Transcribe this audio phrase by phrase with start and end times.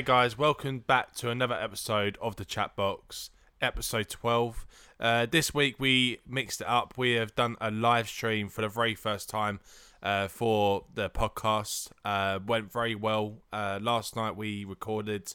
[0.00, 3.28] Hey guys, welcome back to another episode of the Chatbox,
[3.60, 4.66] episode 12.
[4.98, 6.94] Uh, this week we mixed it up.
[6.96, 9.60] We have done a live stream for the very first time
[10.02, 11.90] uh, for the podcast.
[12.02, 13.42] Uh, went very well.
[13.52, 15.34] Uh, last night we recorded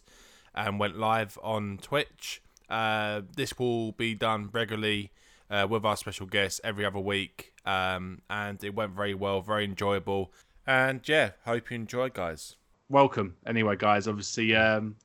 [0.55, 2.41] and went live on Twitch.
[2.67, 5.11] Uh, this will be done regularly
[5.47, 9.63] uh, with our special guests every other week, um, and it went very well, very
[9.63, 10.33] enjoyable.
[10.65, 12.55] And yeah, hope you enjoy, guys
[12.89, 14.07] welcome anyway, guys.
[14.07, 14.95] Obviously, um,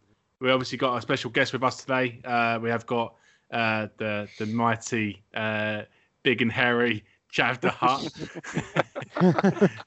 [0.41, 2.21] we obviously got a special guest with us today.
[2.25, 3.15] Uh, we have got
[3.53, 5.83] uh, the the mighty, uh,
[6.23, 8.11] big and hairy JavTheHutt.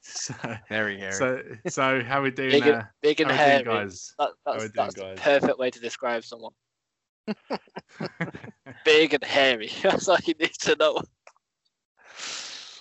[0.02, 0.34] so,
[0.68, 1.12] hairy, hairy.
[1.12, 2.50] So, so how we doing?
[2.50, 3.64] Big and, uh, big and hairy.
[3.64, 4.14] Doing, guys?
[4.18, 5.16] That, that's doing, that's guys?
[5.16, 6.52] the perfect way to describe someone.
[8.84, 9.70] big and hairy.
[9.82, 11.00] That's all you need to know.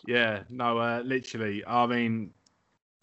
[0.05, 1.63] Yeah, no, uh, literally.
[1.65, 2.32] I mean,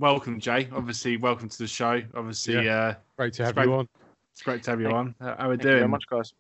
[0.01, 0.69] welcome, Jay.
[0.73, 2.03] Obviously, welcome to the show.
[2.15, 2.77] Obviously, yeah.
[2.77, 3.89] uh, great to have great, you on.
[4.33, 5.15] It's great to have you on.
[5.21, 5.75] How are we Thank doing?
[5.75, 6.33] You very much, guys.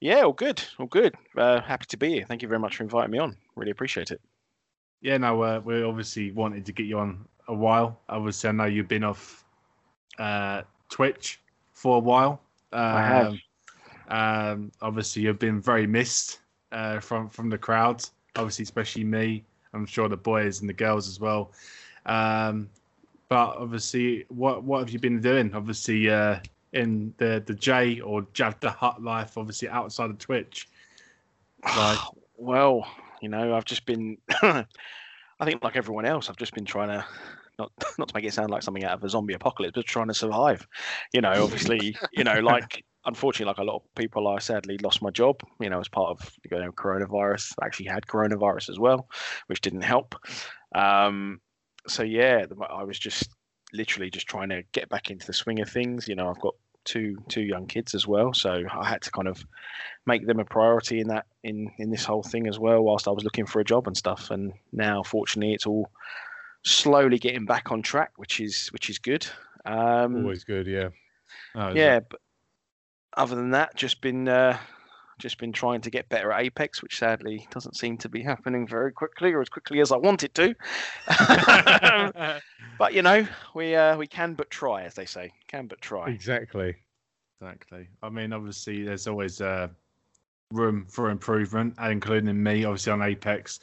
[0.00, 1.14] Yeah, all good, all good.
[1.36, 2.24] Uh, happy to be here.
[2.26, 3.36] Thank you very much for inviting me on.
[3.54, 4.20] Really appreciate it.
[5.02, 8.00] Yeah, no, uh, we obviously wanted to get you on a while.
[8.08, 9.44] Obviously, I know you've been off
[10.18, 11.40] uh, Twitch
[11.72, 12.40] for a while.
[12.72, 13.34] Um, I have.
[14.08, 16.40] Um, obviously, you've been very missed
[16.72, 18.04] uh, from from the crowd.
[18.36, 19.44] Obviously, especially me.
[19.74, 21.52] I'm sure the boys and the girls as well.
[22.06, 22.70] Um,
[23.28, 25.54] but obviously, what what have you been doing?
[25.54, 26.38] Obviously, uh,
[26.72, 30.68] in the the J or JavTheHutt life, obviously outside of Twitch.
[31.64, 31.98] Like,
[32.36, 32.86] well,
[33.20, 34.18] you know, I've just been.
[35.38, 37.04] I think, like everyone else, I've just been trying to
[37.58, 40.08] not not to make it sound like something out of a zombie apocalypse, but trying
[40.08, 40.66] to survive.
[41.12, 45.02] You know, obviously, you know, like unfortunately, like a lot of people, I sadly lost
[45.02, 45.40] my job.
[45.60, 47.54] You know, as part of you know coronavirus.
[47.60, 49.08] I actually had coronavirus as well,
[49.46, 50.14] which didn't help.
[50.74, 51.40] Um,
[51.88, 53.28] so yeah, I was just
[53.72, 56.08] literally just trying to get back into the swing of things.
[56.08, 56.54] You know, I've got
[56.84, 59.44] two two young kids as well, so I had to kind of
[60.06, 62.82] make them a priority in that in in this whole thing as well.
[62.82, 65.90] Whilst I was looking for a job and stuff, and now fortunately it's all
[66.64, 69.26] slowly getting back on track, which is which is good.
[69.64, 70.88] Um, Always good, yeah.
[71.56, 72.20] Oh, yeah, but
[73.16, 74.58] other than that, just been uh,
[75.18, 78.66] just been trying to get better at Apex, which sadly doesn't seem to be happening
[78.66, 80.54] very quickly or as quickly as I want it to.
[82.78, 85.32] but you know, we uh, we can but try, as they say.
[85.48, 86.08] Can but try.
[86.08, 86.76] Exactly.
[87.40, 87.88] Exactly.
[88.02, 89.68] I mean, obviously, there's always uh,
[90.52, 93.60] room for improvement, including me, obviously on Apex.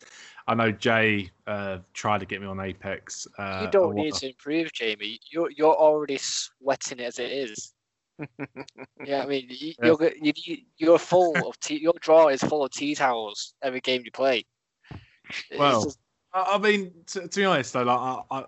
[0.47, 3.25] I know Jay uh, tried to get me on Apex.
[3.37, 5.19] Uh, you don't need to improve, Jamie.
[5.31, 7.72] You're you're already sweating as it is
[9.05, 11.79] yeah, I mean, you, are you, you're full of tea.
[11.79, 14.45] Your drawer is full of tea towels every game you play.
[15.57, 15.99] well, just...
[16.33, 18.45] I mean, to, to, be honest though, like I, I,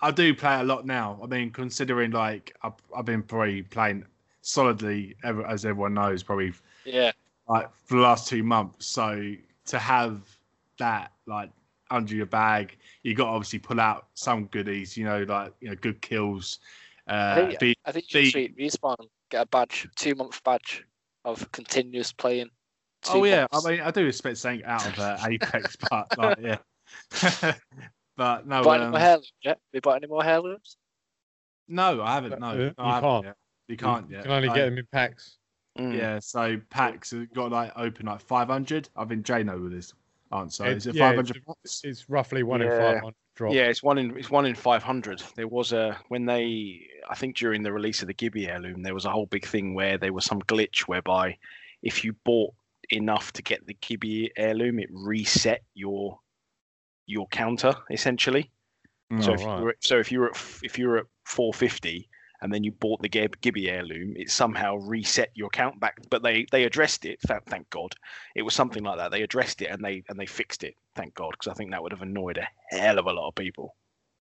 [0.00, 1.18] I, do play a lot now.
[1.22, 4.04] I mean, considering like I've, I've been probably playing
[4.42, 6.52] solidly, ever, as everyone knows, probably
[6.84, 7.12] yeah,
[7.48, 8.86] like for the last two months.
[8.86, 9.34] So
[9.66, 10.20] to have
[10.78, 11.50] that like
[11.90, 14.96] under your bag, you got to obviously pull out some goodies.
[14.96, 16.58] You know, like you know, good kills
[17.08, 18.96] uh, I think, be, I think you should be, respawn
[19.30, 20.84] get a badge, two month badge
[21.24, 22.50] of continuous playing.
[23.08, 23.46] Oh yeah.
[23.52, 26.58] I mean I do expect something out of uh, Apex, but like yeah.
[28.16, 28.62] but no.
[28.62, 29.50] Bought um, any more heirlooms yet?
[29.50, 30.76] Have you bought any more heirlooms?
[31.68, 32.40] No, I haven't.
[32.40, 33.24] No, you, no, can't.
[33.24, 33.36] Yet.
[33.68, 34.24] You can't you yet.
[34.24, 35.38] can only get them in packs.
[35.78, 35.96] Mm.
[35.96, 38.88] Yeah, so packs have got like open like 500.
[38.96, 39.92] I think Jay know with this
[40.30, 40.66] answer.
[40.66, 41.42] Is it yeah, 500?
[41.64, 42.66] It's, it's, roughly one yeah.
[42.66, 43.52] in 500 drop.
[43.52, 45.22] Yeah, it's one in it's one in 500.
[45.36, 48.94] There was a when they I think during the release of the Gibby heirloom, there
[48.94, 51.36] was a whole big thing where there was some glitch whereby
[51.82, 52.54] if you bought
[52.90, 56.18] enough to get the Gibby heirloom, it reset your
[57.06, 58.50] your counter essentially.
[59.12, 59.58] Oh, so if right.
[59.58, 62.08] you were, so if you were at, if you were at 450
[62.44, 65.98] and then you bought the Gibby heirloom, it somehow reset your count back.
[66.10, 67.18] But they they addressed it.
[67.46, 67.94] Thank God,
[68.36, 69.10] it was something like that.
[69.10, 70.76] They addressed it and they and they fixed it.
[70.94, 72.46] Thank God, because I think that would have annoyed a
[72.76, 73.74] hell of a lot of people.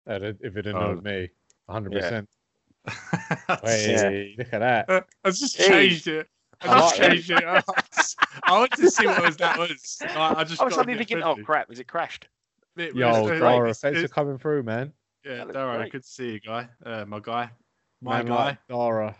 [0.05, 1.01] If it annoyed oh.
[1.01, 1.29] me,
[1.65, 1.93] 100.
[1.93, 1.99] Yeah.
[1.99, 2.29] percent
[3.63, 4.87] Wait, look at that.
[4.87, 6.27] Uh, I just changed it.
[6.61, 7.43] I just changed it.
[7.43, 9.97] I wanted to see what was that was.
[10.01, 10.61] I, I just.
[10.61, 12.27] I was suddenly thinking, oh crap, is it crashed?
[12.77, 14.93] It, Yo, Dara, thanks for coming through, man.
[15.25, 16.67] Yeah, Dara, good to see you, guy.
[16.85, 17.49] Uh, my guy,
[18.01, 19.15] my man, guy, like Dara.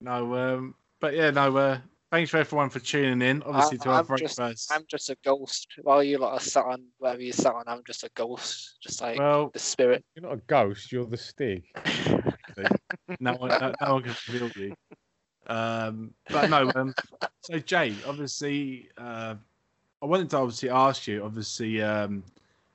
[0.00, 1.56] No, um, but yeah, no.
[1.56, 1.78] Uh,
[2.10, 3.42] thanks for everyone for tuning in.
[3.42, 5.68] Obviously, I, to our I'm I'm just a ghost.
[5.82, 9.00] While you lot are sat on wherever you sat on, I'm just a ghost, just
[9.00, 10.04] like well, the spirit.
[10.14, 10.92] You're not a ghost.
[10.92, 11.64] You're the Stig.
[13.20, 14.74] no one, no, no one can feel you.
[15.46, 16.70] Um, but no.
[16.74, 16.94] Um,
[17.40, 19.34] so Jay, obviously, uh,
[20.02, 21.24] I wanted to obviously ask you.
[21.24, 22.22] Obviously, um,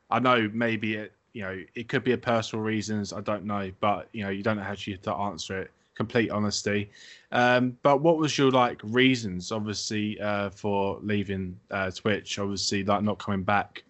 [0.09, 3.11] I know maybe it, you know, it could be a personal reasons.
[3.11, 5.71] I don't know, but you know, you don't know how to answer it.
[5.95, 6.89] complete honesty.
[7.31, 12.39] Um, but what was your like reasons, obviously, uh, for leaving uh, Twitch?
[12.39, 13.83] Obviously, like not coming back.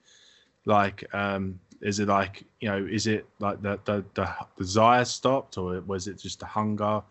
[0.66, 5.58] Like, um, is it like you know, is it like the the, the desire stopped,
[5.58, 7.02] or was it just the hunger,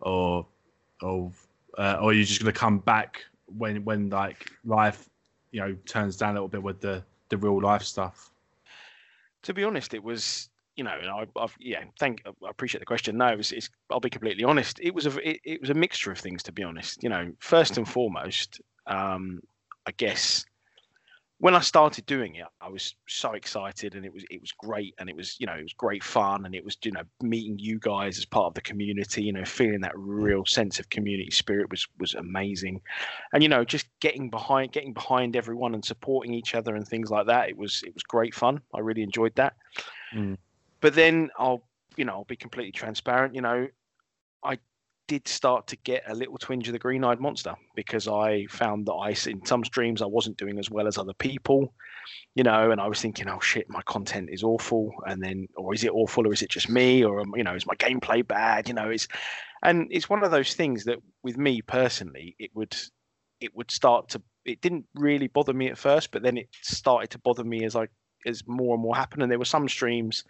[0.00, 0.46] or
[1.02, 1.30] or
[1.78, 3.24] uh, or are you just gonna come back
[3.58, 5.08] when when like life,
[5.52, 8.30] you know, turns down a little bit with the the real life stuff?
[9.44, 13.16] To be honest, it was you know, I, have yeah, thank, I appreciate the question.
[13.16, 14.80] No, it's, it's, I'll be completely honest.
[14.82, 17.02] It was a, it, it, was a mixture of things, to be honest.
[17.02, 19.40] You know, first and foremost, um,
[19.86, 20.44] I guess
[21.44, 24.94] when I started doing it, I was so excited, and it was, it was great,
[24.98, 27.58] and it was, you know, it was great fun, and it was, you know, meeting
[27.58, 31.30] you guys as part of the community, you know, feeling that real sense of community
[31.30, 32.80] spirit was, was amazing,
[33.34, 37.10] and you know, just getting behind, getting behind everyone and supporting each other and things
[37.10, 37.50] like that.
[37.50, 38.62] It was, it was great fun.
[38.72, 39.52] I really enjoyed that.
[40.16, 40.38] Mm.
[40.80, 41.62] But then I'll,
[41.98, 43.34] you know, I'll be completely transparent.
[43.34, 43.68] You know,
[44.42, 44.56] I
[45.06, 48.92] did start to get a little twinge of the green-eyed monster because I found that
[48.92, 51.74] I, in some streams, I wasn't doing as well as other people,
[52.34, 55.74] you know, and I was thinking, oh shit, my content is awful, and then, or
[55.74, 58.26] is it awful, or is it just me, or um, you know, is my gameplay
[58.26, 58.68] bad?
[58.68, 59.08] You know, it's,
[59.62, 62.76] and it's one of those things that with me personally, it would,
[63.40, 67.10] it would start to, it didn't really bother me at first, but then it started
[67.10, 67.88] to bother me as I,
[68.26, 70.24] as more and more happened, and there were some streams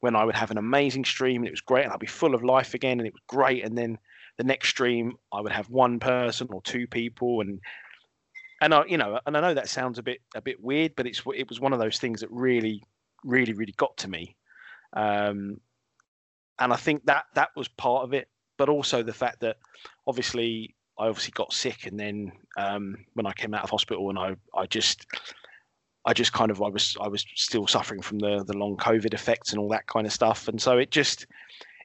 [0.00, 2.34] when I would have an amazing stream and it was great and I'd be full
[2.34, 3.64] of life again and it was great.
[3.64, 3.98] And then
[4.36, 7.60] the next stream I would have one person or two people and
[8.60, 11.06] and I you know and I know that sounds a bit a bit weird, but
[11.06, 12.82] it's it was one of those things that really
[13.24, 14.36] really really got to me.
[14.92, 15.60] Um,
[16.58, 18.28] and I think that that was part of it,
[18.58, 19.56] but also the fact that
[20.06, 24.18] obviously I obviously got sick, and then um, when I came out of hospital, and
[24.18, 25.06] I I just
[26.04, 29.14] I just kind of I was I was still suffering from the the long COVID
[29.14, 31.26] effects and all that kind of stuff, and so it just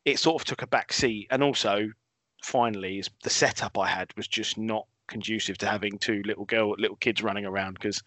[0.03, 1.27] it sort of took a back seat.
[1.31, 1.89] And also,
[2.45, 6.75] finally, is the setup I had was just not conducive to having two little girl
[6.77, 8.01] little kids running around because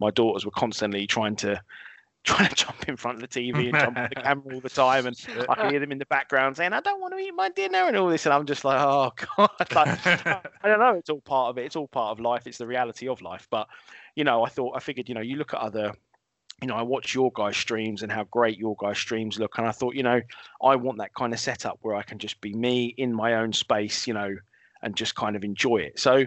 [0.00, 1.60] my daughters were constantly trying to
[2.24, 4.70] trying to jump in front of the TV and jump on the camera all the
[4.70, 5.16] time, and
[5.48, 7.80] I can hear them in the background saying, "I don't want to eat my dinner"
[7.80, 10.94] and all this, and I'm just like, "Oh God!" like, I don't know.
[10.94, 11.64] It's all part of it.
[11.64, 12.46] It's all part of life.
[12.46, 13.48] It's the reality of life.
[13.50, 13.68] But
[14.14, 15.92] you know, I thought I figured, you know, you look at other
[16.62, 19.58] you know, I watch your guys' streams and how great your guys' streams look.
[19.58, 20.22] And I thought, you know,
[20.62, 23.52] I want that kind of setup where I can just be me in my own
[23.52, 24.36] space, you know,
[24.80, 25.98] and just kind of enjoy it.
[25.98, 26.24] So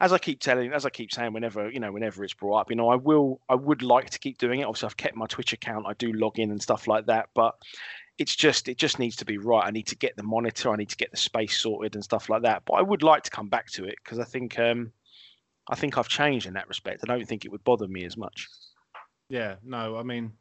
[0.00, 2.70] as I keep telling, as I keep saying, whenever, you know, whenever it's brought up,
[2.70, 4.64] you know, I will, I would like to keep doing it.
[4.64, 5.86] Obviously I've kept my Twitch account.
[5.86, 7.54] I do log in and stuff like that, but
[8.18, 9.64] it's just, it just needs to be right.
[9.64, 10.72] I need to get the monitor.
[10.72, 12.64] I need to get the space sorted and stuff like that.
[12.66, 14.90] But I would like to come back to it because I think, um,
[15.68, 17.04] I think I've changed in that respect.
[17.04, 18.48] I don't think it would bother me as much.
[19.28, 20.32] Yeah, no, I mean,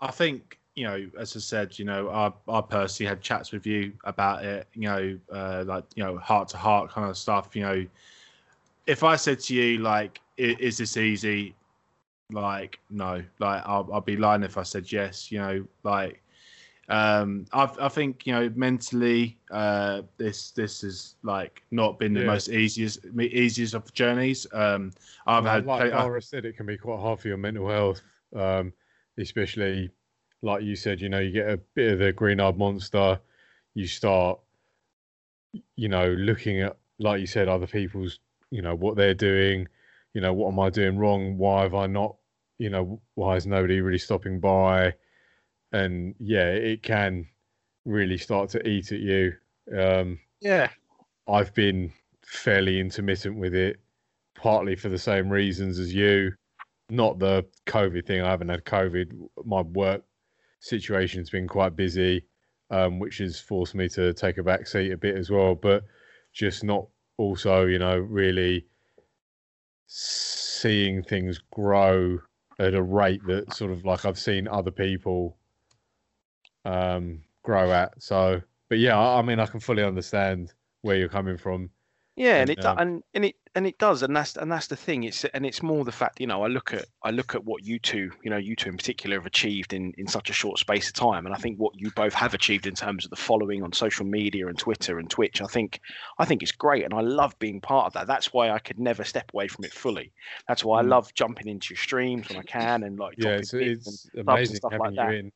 [0.00, 3.66] I think you know, as I said, you know, I I personally had chats with
[3.66, 4.66] you about it.
[4.74, 7.54] You know, uh, like you know, heart to heart kind of stuff.
[7.54, 7.86] You know,
[8.86, 11.54] if I said to you like, "Is this easy?"
[12.32, 13.22] Like, no.
[13.40, 15.30] Like, I'll I'll be lying if I said yes.
[15.32, 16.22] You know, like
[16.90, 22.20] um, I, I think you know mentally, uh, this this has like not been the
[22.20, 22.26] yeah.
[22.26, 24.46] most easiest easiest of journeys.
[24.52, 24.92] Um,
[25.26, 28.02] I've had like Laura said, it can be quite hard for your mental health,
[28.34, 28.72] um,
[29.18, 29.90] especially
[30.42, 31.00] like you said.
[31.00, 33.20] You know, you get a bit of the green-eyed monster,
[33.74, 34.40] you start,
[35.76, 38.18] you know, looking at like you said, other people's,
[38.50, 39.68] you know, what they're doing.
[40.12, 41.38] You know, what am I doing wrong?
[41.38, 42.16] Why have I not?
[42.58, 44.94] You know, why is nobody really stopping by?
[45.72, 47.26] And yeah, it can
[47.84, 49.32] really start to eat at you.
[49.76, 50.70] Um, yeah,
[51.28, 51.92] I've been
[52.24, 53.78] fairly intermittent with it,
[54.34, 56.32] partly for the same reasons as you.
[56.88, 58.22] Not the COVID thing.
[58.22, 59.12] I haven't had COVID.
[59.44, 60.02] My work
[60.58, 62.24] situation's been quite busy,
[62.70, 65.54] um, which has forced me to take a back seat a bit as well.
[65.54, 65.84] But
[66.32, 66.86] just not
[67.16, 68.66] also, you know, really
[69.86, 72.18] seeing things grow
[72.58, 75.36] at a rate that sort of like I've seen other people
[76.64, 78.02] um, grow at.
[78.02, 80.52] So, but yeah, I, I, mean, I can fully understand
[80.82, 81.70] where you're coming from.
[82.16, 84.66] Yeah, and, and it um, and, and it and it does, and that's and that's
[84.66, 85.04] the thing.
[85.04, 87.64] It's and it's more the fact, you know, I look at I look at what
[87.64, 90.58] you two, you know, you two in particular have achieved in in such a short
[90.58, 93.16] space of time, and I think what you both have achieved in terms of the
[93.16, 95.80] following on social media and Twitter and Twitch, I think
[96.18, 98.06] I think it's great, and I love being part of that.
[98.06, 100.12] That's why I could never step away from it fully.
[100.46, 100.88] That's why I mm.
[100.88, 104.78] love jumping into your streams when I can and like yeah, it's, it's amazing having
[104.78, 105.14] like you that.
[105.14, 105.32] in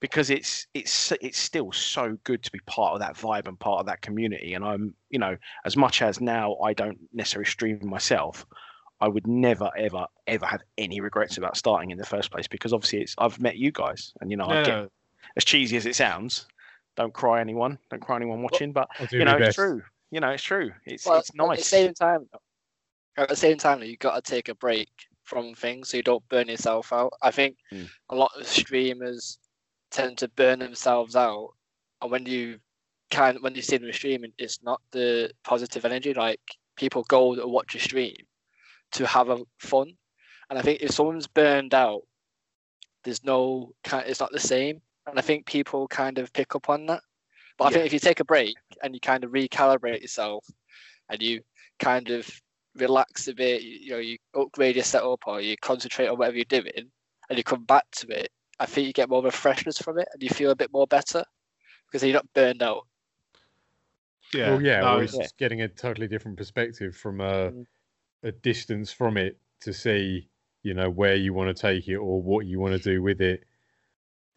[0.00, 3.80] because it's it's it's still so good to be part of that vibe and part
[3.80, 4.54] of that community.
[4.54, 8.46] And I'm you know as much as now I don't necessarily stream myself,
[9.00, 12.72] I would never ever ever have any regrets about starting in the first place because
[12.72, 14.90] obviously it's I've met you guys and you know I get,
[15.36, 16.46] as cheesy as it sounds,
[16.96, 18.72] don't cry anyone, don't cry anyone watching.
[18.72, 19.82] But you know, it's true.
[20.10, 20.72] You know, it's true.
[20.86, 21.66] It's Well, it's At the nice.
[21.66, 22.28] same time,
[23.16, 24.88] at the same time, you got to take a break
[25.24, 27.12] from things so you don't burn yourself out.
[27.20, 27.88] I think Mm.
[28.08, 29.38] a lot of streamers
[29.90, 31.50] tend to burn themselves out,
[32.02, 32.58] and when you
[33.10, 36.14] kind when you see them streaming, it's not the positive energy.
[36.14, 36.40] Like
[36.76, 38.16] people go to watch a stream
[38.92, 39.92] to have a fun,
[40.50, 42.02] and I think if someone's burned out,
[43.04, 44.08] there's no kind.
[44.08, 47.02] It's not the same, and I think people kind of pick up on that.
[47.56, 47.72] But I Yeah.
[47.74, 50.46] think if you take a break and you kind of recalibrate yourself,
[51.08, 51.42] and you
[51.78, 52.28] kind of
[52.76, 56.36] relax a bit, you, you know, you upgrade your setup or you concentrate on whatever
[56.36, 56.90] you're doing,
[57.28, 58.30] and you come back to it,
[58.60, 60.72] I think you get more of a freshness from it, and you feel a bit
[60.72, 61.24] more better
[61.86, 62.86] because you're not burned out.
[64.34, 65.22] Yeah, Well, yeah, no, or it's yeah.
[65.22, 67.66] just getting a totally different perspective from a, Mm.
[68.24, 70.28] a distance from it to see,
[70.62, 73.20] you know, where you want to take it or what you want to do with
[73.20, 73.44] it.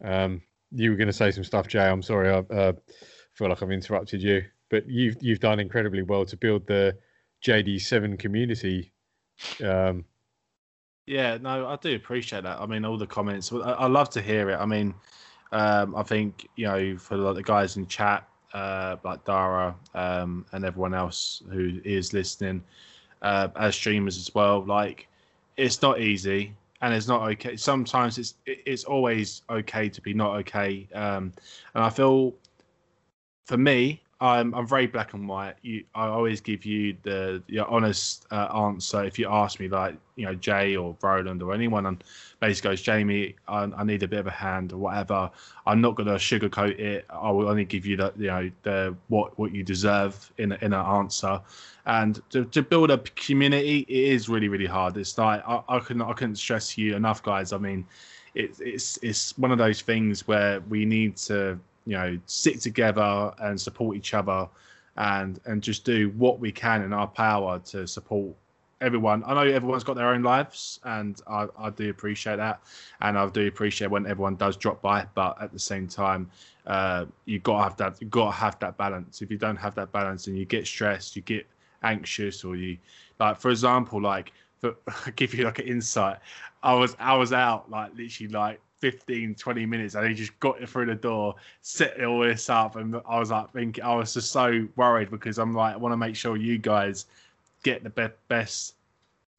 [0.02, 1.86] Um, you were going to say some stuff, Jay.
[1.86, 2.72] I'm sorry, I uh,
[3.34, 6.96] feel like I've interrupted you, but you've you've done incredibly well to build the
[7.44, 8.92] JD7 community.
[9.62, 10.04] Um,
[11.06, 12.60] Yeah, no, I do appreciate that.
[12.60, 13.52] I mean, all the comments.
[13.52, 14.56] I, I love to hear it.
[14.56, 14.94] I mean,
[15.50, 20.46] um, I think you know for like the guys in chat, uh, like Dara, um,
[20.52, 22.62] and everyone else who is listening,
[23.22, 24.64] uh, as streamers as well.
[24.64, 25.08] Like,
[25.56, 27.56] it's not easy, and it's not okay.
[27.56, 30.88] Sometimes it's it's always okay to be not okay.
[30.94, 31.32] Um,
[31.74, 32.32] and I feel,
[33.46, 35.56] for me, I'm I'm very black and white.
[35.62, 39.02] You, I always give you the your honest uh, answer.
[39.02, 42.04] If you ask me, like you know, Jay or Roland or anyone, and
[42.38, 45.28] basically goes, Jamie, I, I need a bit of a hand or whatever.
[45.66, 47.04] I'm not gonna sugarcoat it.
[47.10, 50.72] I will only give you the you know the what what you deserve in in
[50.72, 51.40] an answer.
[51.84, 54.96] And to, to build a community, it is really really hard.
[54.98, 57.52] It's like I, I couldn't I couldn't stress you enough, guys.
[57.52, 57.84] I mean,
[58.36, 63.32] it's it's it's one of those things where we need to you know stick together
[63.40, 64.48] and support each other
[64.96, 68.34] and and just do what we can in our power to support
[68.80, 69.22] everyone.
[69.24, 72.60] I know everyone's got their own lives and i, I do appreciate that.
[73.00, 76.30] And i do appreciate when everyone does drop by but at the same time
[76.66, 79.22] uh you gotta have that you gotta have that balance.
[79.22, 81.46] If you don't have that balance and you get stressed you get
[81.82, 82.76] anxious or you
[83.18, 84.74] like for example like for,
[85.16, 86.18] give you like an insight.
[86.62, 90.60] I was i was out like literally like 15 20 minutes and he just got
[90.60, 94.12] it through the door set all this up and i was like thinking i was
[94.12, 97.06] just so worried because i'm like i want to make sure you guys
[97.62, 98.74] get the be- best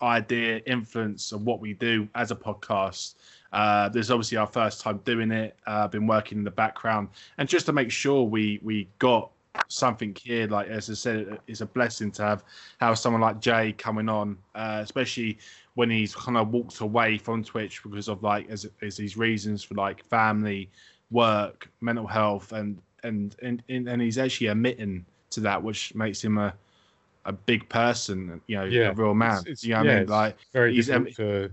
[0.01, 3.15] idea influence of what we do as a podcast.
[3.53, 7.07] Uh, this is obviously our first time doing it uh, been working in the background
[7.37, 9.29] and just to make sure we we got
[9.67, 12.43] something here like as i said it's a blessing to have
[12.79, 15.37] have someone like jay coming on uh, especially
[15.75, 19.63] when he's kind of walked away from twitch because of like as, as these reasons
[19.63, 20.69] for like family
[21.11, 26.37] work mental health and and and and, he's actually admitting to that which makes him
[26.37, 26.53] a
[27.25, 29.95] a big person you know Yeah, a real man it's- it's- you know what yeah,
[29.95, 31.51] i mean like very he's, difficult to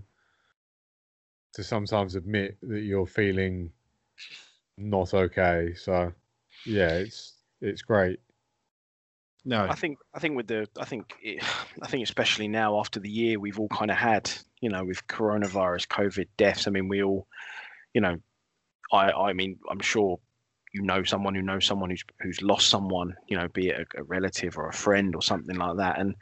[1.55, 3.73] to sometimes admit that you're feeling
[4.81, 5.75] not okay.
[5.75, 6.13] So
[6.65, 8.21] yeah, it's it's great.
[9.45, 11.43] No I think I think with the I think it,
[11.83, 14.31] I think especially now after the year we've all kind of had
[14.61, 16.67] you know with coronavirus, COVID deaths.
[16.67, 17.27] I mean we all,
[17.95, 18.17] you know,
[18.93, 20.19] I I mean I'm sure
[20.73, 24.01] you know someone who knows someone who's who's lost someone, you know, be it a,
[24.01, 25.99] a relative or a friend or something like that.
[25.99, 26.15] And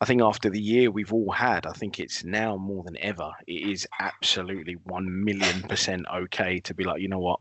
[0.00, 3.30] I think after the year we've all had, I think it's now more than ever.
[3.46, 7.40] It is absolutely one million percent okay to be like, you know what,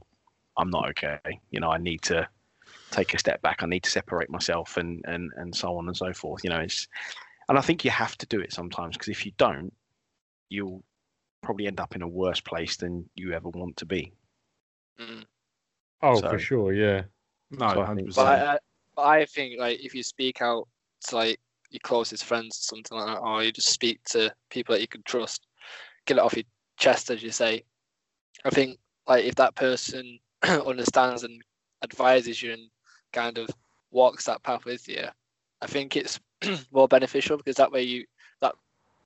[0.58, 1.20] I'm not okay.
[1.52, 2.28] You know, I need to
[2.94, 3.62] take a step back.
[3.64, 6.44] I need to separate myself and and and so on and so forth.
[6.44, 6.88] You know, it's
[7.50, 9.74] and I think you have to do it sometimes because if you don't,
[10.50, 10.84] you'll
[11.42, 14.14] probably end up in a worse place than you ever want to be.
[15.00, 15.26] Mm.
[16.02, 17.04] Oh, So- for sure, yeah.
[17.52, 18.58] no so I think- But I, I,
[18.96, 20.68] but I think like if you speak out
[21.08, 24.74] to like your closest friends or something like that, or you just speak to people
[24.74, 25.46] that you can trust,
[26.06, 26.46] get it off your
[26.78, 27.64] chest, as you say.
[28.46, 31.42] I think like if that person understands and
[31.84, 32.70] advises you and
[33.14, 33.50] kind of
[33.92, 35.06] walks that path with you,
[35.62, 36.20] I think it's
[36.72, 38.06] more beneficial because that way you
[38.42, 38.56] that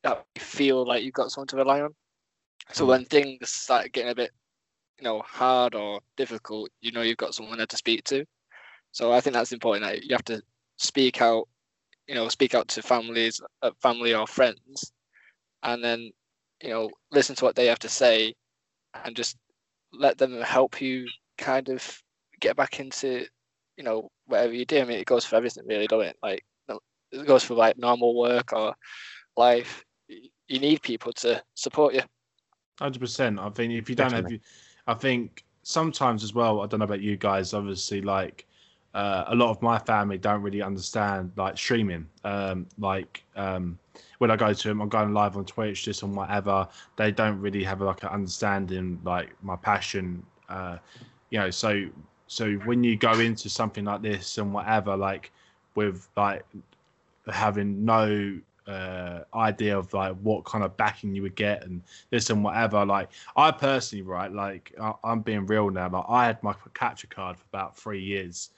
[0.03, 1.93] that you feel like you've got someone to rely on.
[2.71, 4.31] So when things start getting a bit,
[4.97, 8.25] you know, hard or difficult, you know you've got someone there to speak to.
[8.91, 9.85] So I think that's important.
[9.85, 10.41] That you have to
[10.77, 11.47] speak out,
[12.07, 14.91] you know, speak out to families, uh, family or friends,
[15.63, 16.11] and then
[16.63, 18.33] you know listen to what they have to say,
[19.05, 19.37] and just
[19.93, 22.03] let them help you kind of
[22.39, 23.25] get back into,
[23.77, 24.81] you know, whatever you do.
[24.81, 26.17] I mean, it goes for everything, really, don't it?
[26.21, 26.43] Like
[27.11, 28.75] it goes for like normal work or
[29.35, 29.83] life.
[30.07, 32.01] You need people to support you.
[32.79, 33.39] Hundred percent.
[33.39, 34.35] I think if you don't have, Definitely.
[34.35, 34.41] you,
[34.87, 36.61] I think sometimes as well.
[36.61, 37.53] I don't know about you guys.
[37.53, 38.45] Obviously, like
[38.93, 42.07] uh, a lot of my family don't really understand like streaming.
[42.23, 43.77] Um, like um,
[44.19, 46.67] when I go to them, I'm going live on Twitch, just on whatever.
[46.95, 50.23] They don't really have like an understanding like my passion.
[50.47, 50.77] Uh,
[51.29, 51.87] you know, so
[52.27, 55.31] so when you go into something like this and whatever, like
[55.75, 56.45] with like
[57.27, 62.29] having no uh, idea of like what kind of backing you would get and this
[62.29, 62.85] and whatever.
[62.85, 65.89] Like I personally, right, like I, I'm being real now.
[65.89, 68.49] Like I had my capture card for about three years.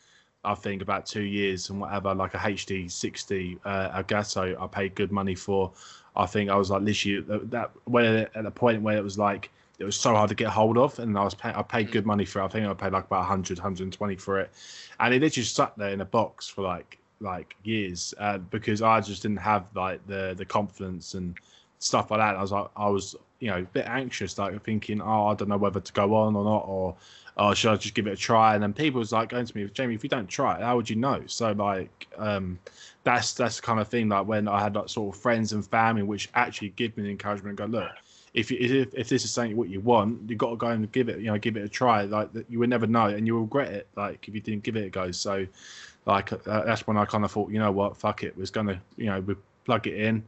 [0.43, 4.95] I think about two years and whatever, like a HD 60 uh, Elgato, I paid
[4.95, 5.71] good money for.
[6.15, 9.17] I think I was like literally that, that where at the point where it was
[9.17, 11.91] like it was so hard to get hold of, and I was pay, I paid
[11.91, 12.45] good money for it.
[12.45, 14.51] I think I paid like about 100, 120 for it,
[14.99, 19.01] and it literally sat there in a box for like like years uh, because I
[19.01, 21.37] just didn't have like the the confidence and
[21.79, 22.35] stuff like that.
[22.35, 25.49] I was like I was you know a bit anxious, like thinking, oh, I don't
[25.49, 26.95] know whether to go on or not, or
[27.37, 28.53] oh, should I just give it a try?
[28.53, 30.75] And then people was like going to me, Jamie, if you don't try it, how
[30.75, 31.23] would you know?
[31.27, 32.59] So like, um,
[33.03, 35.65] that's that's the kind of thing like when I had like sort of friends and
[35.65, 37.91] family which actually give me the encouragement and go, look,
[38.33, 41.09] if if if this is something what you want, you've got to go and give
[41.09, 42.03] it, you know, give it a try.
[42.03, 43.87] Like you would never know, and you will regret it.
[43.95, 45.11] Like if you didn't give it a go.
[45.11, 45.45] So,
[46.05, 48.81] like uh, that's when I kind of thought, you know what, fuck it, was gonna,
[48.97, 50.23] you know, we plug it in,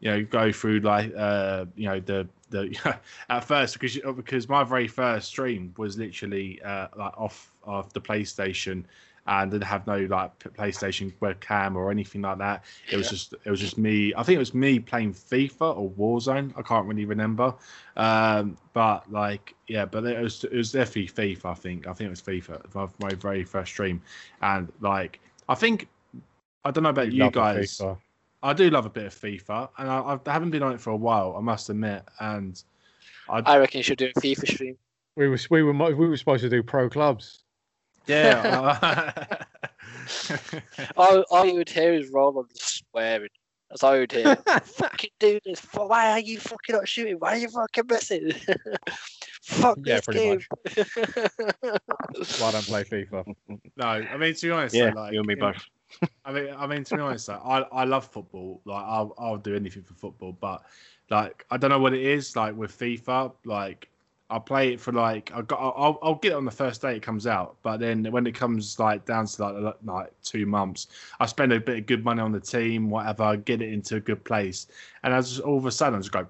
[0.00, 4.64] you know, go through like, uh, you know, the the at first because because my
[4.64, 8.84] very first stream was literally uh, like off of the PlayStation
[9.28, 12.64] and didn't have no like PlayStation webcam or anything like that.
[12.90, 14.12] It was just it was just me.
[14.16, 16.52] I think it was me playing FIFA or Warzone.
[16.56, 17.54] I can't really remember.
[17.96, 21.46] Um, but like yeah, but it was it was definitely FIFA.
[21.46, 22.74] I think I think it was FIFA.
[22.74, 24.00] My, my very first stream,
[24.42, 25.88] and like I think
[26.64, 27.80] I don't know about you, you guys.
[28.42, 30.90] I do love a bit of FIFA, and I, I, haven't been on it for
[30.90, 31.34] a while.
[31.36, 32.62] I must admit, and
[33.28, 34.76] I, I reckon you should do a FIFA stream.
[35.16, 37.42] We were we were we were supposed to do pro clubs.
[38.06, 39.42] Yeah.
[40.96, 43.28] all, all you would hear is Roland swearing.
[43.70, 44.36] That's all you would hear.
[44.64, 45.60] fucking do this.
[45.74, 47.16] Why are you fucking not shooting?
[47.18, 48.32] Why are you fucking missing?
[49.42, 50.40] Fuck yeah, this game.
[50.76, 52.40] Much.
[52.40, 53.34] Why don't play FIFA?
[53.76, 55.64] No, I mean to be honest, yeah, like, you and me both.
[56.24, 58.60] I mean, I mean to be honest, like, I I love football.
[58.64, 60.62] Like I'll I'll do anything for football, but
[61.10, 62.34] like I don't know what it is.
[62.34, 63.88] Like with FIFA, like
[64.28, 66.96] I'll play it for like I got I'll, I'll get it on the first day
[66.96, 70.88] it comes out, but then when it comes like down to like like two months,
[71.20, 74.00] I spend a bit of good money on the team, whatever, get it into a
[74.00, 74.66] good place,
[75.04, 76.26] and as all of a sudden I just go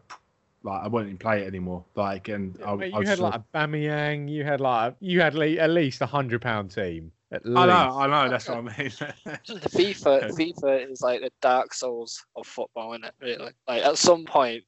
[0.63, 1.85] like I won't even play it anymore.
[1.95, 5.71] Like and yeah, mate, you had like a Bamiyang, you had like you had at
[5.71, 7.13] least a hundred pound team.
[7.33, 8.31] I know, I know.
[8.31, 8.73] That's what I mean.
[9.25, 13.15] the FIFA, FIFA is like the Dark Souls of football, isn't it?
[13.21, 14.65] Really, like at some point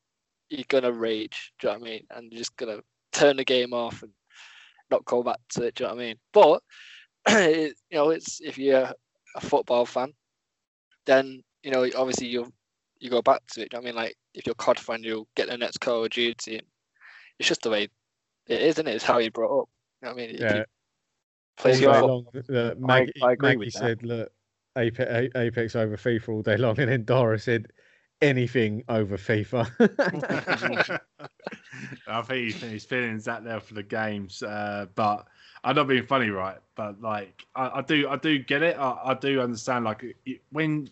[0.48, 1.52] you're gonna rage.
[1.60, 2.06] Do you know what I mean?
[2.10, 2.80] And you're just gonna
[3.12, 4.12] turn the game off and
[4.90, 5.74] not go back to it.
[5.74, 6.16] Do you know what I mean?
[6.32, 6.62] But
[7.28, 8.92] you know, it's if you're
[9.36, 10.12] a football fan,
[11.06, 12.52] then you know obviously you
[13.00, 13.70] you go back to it.
[13.70, 16.04] Do You know I mean, like if you're COD fan, you'll get the next Call
[16.04, 16.58] of Duty.
[16.58, 16.66] And
[17.38, 17.88] it's just the way
[18.46, 18.94] it is, isn't it?
[18.96, 19.68] It's how you brought up.
[20.02, 20.36] You know what I mean?
[20.38, 20.64] Yeah.
[21.56, 24.30] Plays long, uh, Maggie, I, I Maggie said, "Look,
[24.76, 27.66] Apex, Apex over FIFA all day long," and then Dora said,
[28.20, 31.00] anything over FIFA.
[32.06, 35.26] I think he's feeling that there for the games, uh, but
[35.64, 36.58] I'm not being funny, right?
[36.74, 38.76] But like, I, I do, I do get it.
[38.78, 39.84] I, I, do understand.
[39.84, 40.16] Like,
[40.50, 40.88] when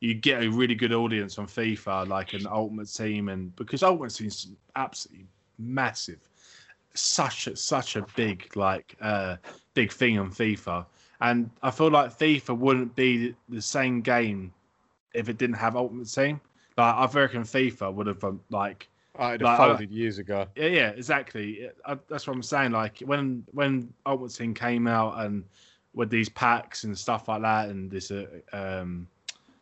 [0.00, 4.14] you get a really good audience on FIFA, like an Ultimate Team, and because Ultimate
[4.14, 5.26] Team's absolutely
[5.58, 6.28] massive,
[6.94, 9.36] such a, such a big like uh,
[9.74, 10.86] big thing on FIFA,
[11.20, 14.52] and I feel like FIFA wouldn't be the same game
[15.14, 16.40] if it didn't have Ultimate Team.
[16.76, 18.88] Like I reckon FIFA would have um, like.
[19.16, 20.46] Oh, it'd have like, folded I, years ago.
[20.56, 21.70] Yeah, yeah, exactly.
[21.86, 22.72] I, that's what I'm saying.
[22.72, 25.44] Like when when Ultimate Team came out and
[25.94, 29.06] with these packs and stuff like that, and this uh, um,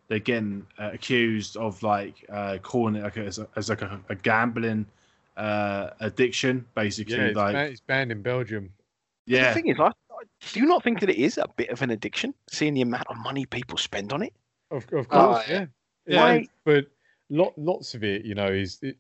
[0.09, 3.83] they're getting uh, accused of like uh, calling it like a, as, a, as like
[3.83, 4.87] a, a gambling
[5.37, 7.17] uh, addiction, basically.
[7.17, 8.73] Yeah, it's, like banned, it's banned in Belgium.
[9.27, 9.49] Yeah.
[9.49, 9.95] The thing is, like,
[10.53, 13.07] do you not think that it is a bit of an addiction, seeing the amount
[13.09, 14.33] of money people spend on it?
[14.73, 15.67] Of, of oh, course, oh, yeah.
[16.07, 16.35] yeah.
[16.35, 16.45] yeah.
[16.65, 16.87] But
[17.31, 18.97] lot, lots of it, you know, is it,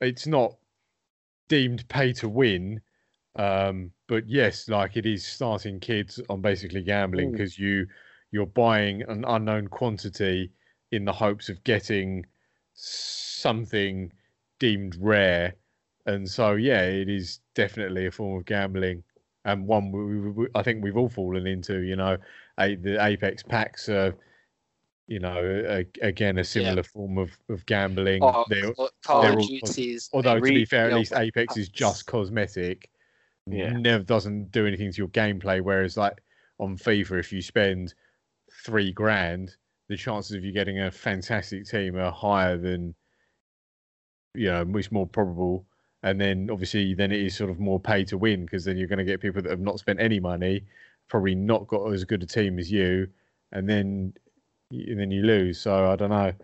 [0.00, 0.54] it's not
[1.48, 2.80] deemed pay to win.
[3.36, 7.86] Um, but yes, like it is starting kids on basically gambling because you
[8.30, 10.50] you're buying an unknown quantity
[10.92, 12.24] in the hopes of getting
[12.74, 14.12] something
[14.58, 15.54] deemed rare.
[16.06, 19.02] And so, yeah, it is definitely a form of gambling
[19.44, 21.80] and one we, we, I think we've all fallen into.
[21.80, 22.18] You know,
[22.58, 24.14] a, the Apex packs are,
[25.08, 26.82] you know, a, again a similar yeah.
[26.82, 28.22] form of, of gambling.
[28.22, 32.88] Oh, they're, they're all, although to be fair, at least Apex is just cosmetic.
[33.46, 33.72] Yeah.
[33.72, 35.62] never doesn't do anything to your gameplay.
[35.62, 36.22] Whereas like
[36.60, 37.94] on FIFA, if you spend
[38.64, 39.56] three grand,
[39.88, 42.94] the chances of you getting a fantastic team are higher than
[44.34, 45.66] you know, much more probable.
[46.02, 48.86] And then obviously, then it is sort of more pay to win because then you're
[48.86, 50.64] going to get people that have not spent any money,
[51.08, 53.08] probably not got as good a team as you,
[53.52, 54.12] and then
[54.70, 55.60] and then you lose.
[55.60, 56.16] So I don't know.
[56.16, 56.34] I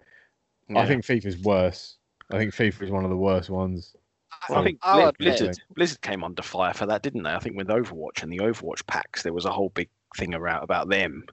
[0.70, 0.86] Yeah.
[0.86, 1.96] think FIFA's worse.
[2.32, 3.94] I think FIFA is one of the worst ones.
[4.48, 7.32] Well, I think I'll Bli- admit- Blizzard, Blizzard came under fire for that, didn't they?
[7.32, 10.62] I think with Overwatch and the Overwatch packs, there was a whole big thing around
[10.62, 11.24] about them.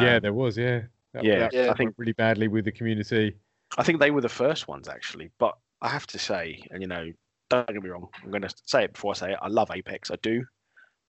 [0.00, 0.56] yeah, Um, there was.
[0.58, 1.70] Yeah, That- yeah, that Yeah.
[1.70, 3.36] I think really badly with the community.
[3.78, 5.30] I think they were the first ones actually.
[5.38, 7.12] But I have to say, and you know,
[7.48, 9.38] don't get me wrong, I'm going to say it before I say it.
[9.40, 10.44] I love Apex, I do.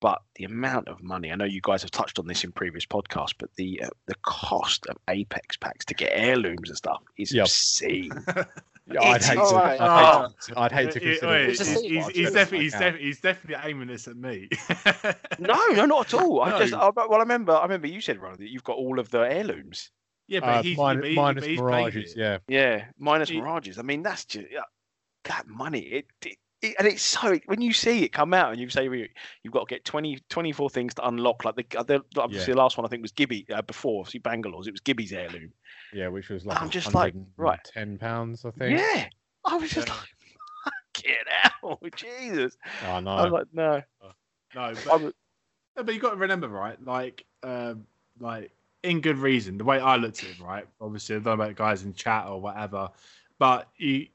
[0.00, 2.86] But the amount of money, I know you guys have touched on this in previous
[2.86, 7.32] podcasts, but the uh, the cost of Apex packs to get heirlooms and stuff is
[7.32, 7.44] Yep.
[7.44, 8.12] obscene.
[8.90, 9.40] Yeah, I'd hate to.
[9.42, 9.78] alright.
[9.82, 9.92] I'd
[10.30, 11.26] hate to, I'd hate to consider.
[11.30, 14.48] wait, It's he's, he's, he's definitely, he's, like definitely, he's definitely aiming this at me.
[15.38, 16.40] no, no, not at all.
[16.40, 16.58] I No.
[16.58, 19.10] just, I, well, I remember, I remember you said, Ron, that you've got all of
[19.10, 19.90] the heirlooms.
[20.26, 22.14] yeah, but Uh, he's, min- he- minus but he's mirages.
[22.16, 23.78] Yeah, Yeah, minus It- mirages.
[23.78, 24.60] I mean, that's just yeah,
[25.24, 25.80] that money.
[25.80, 28.84] It, it, it and it's so when you see it come out and you say
[28.84, 31.44] you've got to get 20, 24 things to unlock.
[31.44, 34.06] Like the, the obviously the last one I think was Gibby uh, before.
[34.06, 34.66] See Bangalore's.
[34.66, 35.52] It was Gibby's heirloom.
[35.92, 37.60] yeah, which was like I'm just like, right.
[37.64, 38.78] ten pounds, I think.
[38.78, 39.06] Yeah,
[39.44, 39.94] I was just Yeah.
[39.94, 41.26] like, get
[41.62, 42.56] out, Jesus.
[42.84, 43.26] Oh I was no.
[43.28, 43.82] like, no.
[44.54, 45.12] No, but, no,
[45.82, 46.82] but you got to remember, right?
[46.82, 47.86] Like, um,
[48.18, 48.50] like
[48.82, 49.58] in good reason.
[49.58, 50.66] The way I looked at it, right?
[50.80, 52.88] Obviously, I don't know about guys in chat or whatever,
[53.38, 54.06] but you,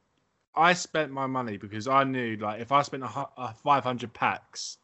[0.56, 4.14] I spent my money because I knew, like, if I spent a, a five hundred
[4.14, 4.78] packs,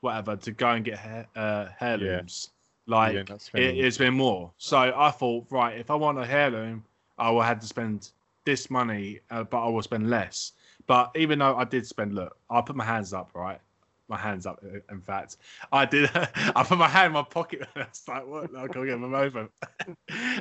[0.00, 2.50] whatever, to go and get hair, uh, heirlooms,
[2.86, 4.52] like end up it, it's been more.
[4.58, 6.84] So I thought, right, if I want a heirloom,
[7.18, 8.10] I will have to spend
[8.44, 10.52] this money, uh, but I will spend less.
[10.86, 13.60] But even though I did spend, look, I'll put my hands up, right?
[14.08, 14.64] My hands up.
[14.88, 15.38] In fact,
[15.72, 16.08] I did.
[16.14, 17.66] I put my hand in my pocket.
[17.74, 18.56] And I was like, "What?
[18.56, 19.48] I can't get them over."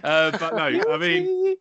[0.03, 1.55] uh, but no, I mean,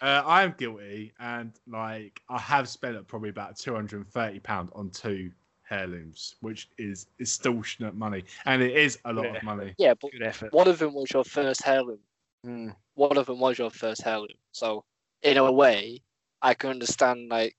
[0.00, 4.38] uh, I am guilty, and like I have spent probably about two hundred and thirty
[4.40, 5.30] pound on two
[5.70, 9.36] heirlooms, which is extortionate money, and it is a lot Yeah.
[9.36, 9.74] of money.
[9.78, 10.52] Yeah, but good effort.
[10.52, 11.98] one of them was your first heirloom.
[12.46, 12.74] Mm.
[12.94, 14.38] One of them was your first heirloom.
[14.52, 14.84] So
[15.22, 16.02] in a way,
[16.42, 17.56] I can understand like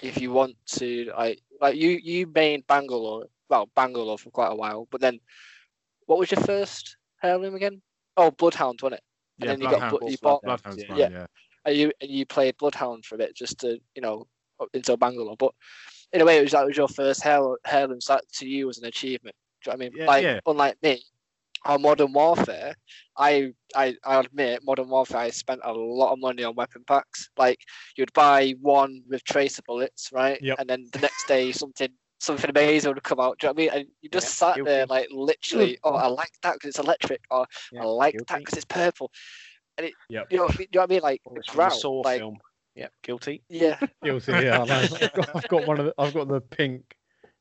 [0.00, 4.54] if you want to like like you you made Bangalore well Bangalore for quite a
[4.54, 5.18] while, but then
[6.06, 7.82] what was your first heirloom again?
[8.16, 9.04] Oh, Bloodhound, wasn't it?
[9.40, 10.88] And Yeah, then you got Bloodhound- bu- you bought Bloodhound's Yeah.
[10.88, 11.26] fine, Yeah.
[11.76, 14.26] You and you played Bloodhound for a bit just to you know
[14.74, 15.36] into Bangalore.
[15.36, 15.52] But
[16.12, 18.00] in a way, it was that was your first heir- heirloom.
[18.00, 19.36] So that to you was an achievement.
[19.62, 19.98] Do you know what I mean?
[19.98, 20.40] Yeah, like yeah.
[20.46, 21.02] unlike me,
[21.64, 22.74] on Modern Warfare,
[23.16, 27.28] I I I admit Modern Warfare I spent a lot of money on weapon packs.
[27.36, 27.60] Like
[27.96, 30.40] you'd buy one with tracer bullets, right?
[30.42, 30.56] Yep.
[30.60, 31.88] And then the next day something.
[32.22, 33.38] Something amazing would come out.
[33.38, 33.80] Do you know what I mean?
[33.80, 35.78] And you just Yeah, sat there like literally.
[35.82, 37.22] Oh, I like that because it's electric.
[37.30, 39.10] Or Yeah, I like that because it's purple.
[39.78, 40.26] And it, Yep.
[40.30, 41.00] you know, you know what I mean?
[41.02, 42.38] Like it's from Saw like film.
[42.74, 43.42] Yeah, guilty.
[43.48, 43.78] yeah.
[44.04, 44.32] Guilty.
[44.32, 44.74] Yeah, I know.
[45.00, 45.94] I've, got, I've got one of the.
[45.98, 46.94] I've got the pink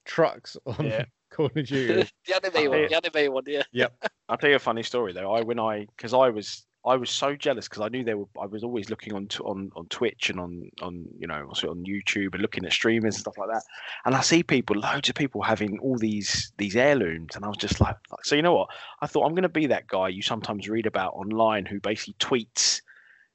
[0.06, 1.06] trucks on Yeah.
[1.32, 2.10] Call of Duty.
[2.28, 2.88] the anime one, Yeah.
[3.00, 3.62] the anime one, yeah.
[3.72, 4.06] Yep.
[4.30, 5.32] I'll tell you a funny story though.
[5.32, 8.28] I when I because I was I was so jealous because I knew they were.
[8.42, 11.72] I was always looking on t- on on Twitch and on on you know also
[11.72, 13.64] on YouTube and looking at streamers and stuff like that.
[14.06, 17.58] And I see people, loads of people having all these these heirlooms, and I was
[17.58, 18.70] just like, so you know what?
[19.02, 22.16] I thought I'm going to be that guy you sometimes read about online who basically
[22.20, 22.82] tweets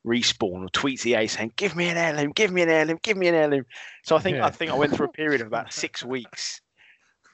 [0.07, 3.28] respawn or tweets EA saying, "Give me an heirloom, give me an heirloom, give me
[3.28, 3.66] an heirloom."
[4.04, 4.46] So I think Yeah.
[4.46, 6.62] I think I went through a period of about six weeks,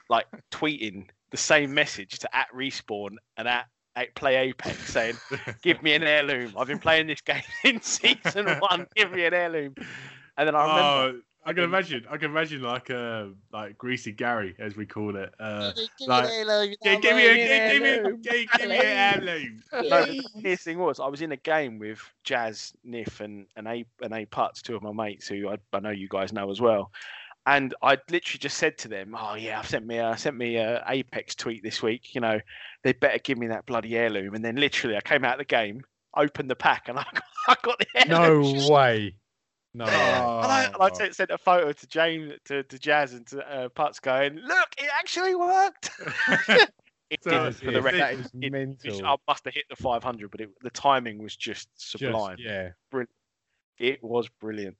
[0.09, 3.67] like tweeting the same message to at respawn and at
[4.15, 5.17] play Apex saying,
[5.61, 6.53] "Give me an heirloom.
[6.57, 8.87] I've been playing this game in season one.
[8.95, 9.75] Give me an heirloom."
[10.37, 12.05] And then I remember, Oh, I can imagine.
[12.09, 15.33] I can imagine like uh, like greasy Gary, as we call it.
[15.39, 18.21] Uh, Give me like- an heirloom, yeah, give me a me an give me heirloom.
[18.21, 19.63] give, give me an heirloom.
[19.73, 23.67] no, the funniest thing was I was in a game with Jazz, Niff, and and
[23.67, 26.49] A and A Putz, two of my mates who I, I know you guys know
[26.51, 26.91] as well.
[27.47, 30.57] And I literally just said to them, "Oh yeah, I've sent me a sent me
[30.57, 32.13] a Apex tweet this week.
[32.13, 32.39] You know,
[32.83, 35.45] they better give me that bloody heirloom." And then literally, I came out of the
[35.45, 35.81] game,
[36.15, 38.41] opened the pack, and I got, I got the heirloom.
[38.67, 39.15] No way.
[39.73, 39.85] No.
[39.85, 39.91] way.
[39.93, 39.95] And
[40.51, 40.93] I, and I Oh.
[40.93, 44.67] sent, sent a photo to James, to, to Jazz, and to uh, Putz, going, "Look,
[44.77, 45.91] it actually worked."
[47.09, 47.99] it So, didn't, for the record.
[48.01, 48.91] that is it- mental.
[48.95, 52.37] Which I must have hit the 500, but it, the timing was just Just- sublime.
[52.39, 52.69] yeah.
[53.79, 54.75] It was brilliant.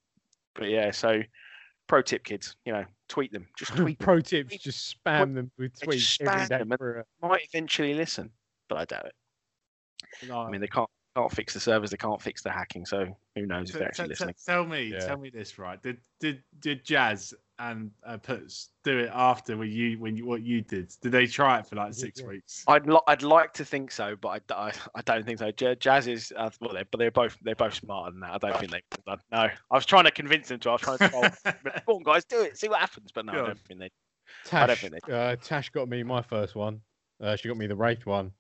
[0.56, 1.22] But yeah, so
[1.88, 3.46] pro tip, kids, you know, tweet them.
[3.58, 4.06] Just tweet them.
[4.06, 5.98] Pro tips: Tweet- just spam them with tweets every
[6.38, 6.58] spam day.
[6.58, 8.32] them for a- Might eventually listen,
[8.70, 10.28] but I doubt it.
[10.28, 13.06] No, I mean, they can't can't fix the servers, they can't fix the hacking, so
[13.36, 14.36] who knows if they're actually t- listening.
[14.46, 15.00] tell me, Yeah.
[15.06, 15.82] tell me this, right?
[15.82, 20.42] Did did did Jazz and uh, Putz do it after when you when you what
[20.42, 20.92] you did?
[21.02, 22.64] Did they try it for like six weeks?
[22.68, 25.52] I'd li- I'd like to think so, but I, I, I don't think so.
[25.52, 28.32] J- Jazz is uh, well, they're, but they're both they're both smarter than that.
[28.32, 28.82] I don't think they.
[28.90, 29.20] could.
[29.32, 30.70] No, I was trying to convince them to.
[30.70, 31.10] I was trying to.
[31.10, 32.58] Tell, them, Come on, guys, do it.
[32.58, 33.12] See what happens.
[33.14, 33.92] But no, I don't think they.
[34.46, 36.82] Tash, I don't think uh, Tash got me my first one.
[37.22, 38.32] Uh, she got me the Wraith one,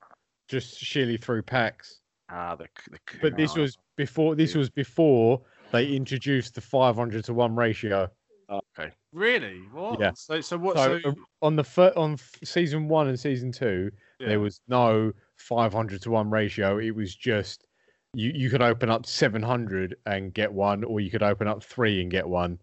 [0.47, 1.99] just sheerly through packs.
[2.31, 4.33] Ah, the, the But this was before.
[4.33, 8.09] This was before they introduced the 500 to one ratio.
[8.51, 8.91] Okay.
[9.13, 9.59] Really?
[9.71, 9.99] What?
[9.99, 10.11] Yeah.
[10.15, 10.77] So so what?
[10.77, 14.27] So, So, uh, on the fir- on season one and season two, yeah.
[14.29, 16.77] there was no 500 to one ratio.
[16.79, 17.67] It was just
[18.13, 22.01] you you could open up 700 and get one, or you could open up three
[22.01, 22.59] and get one.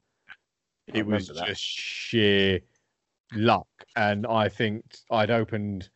[0.94, 1.46] I It was that.
[1.46, 2.61] just sheer
[3.35, 5.88] luck, and I think I'd opened,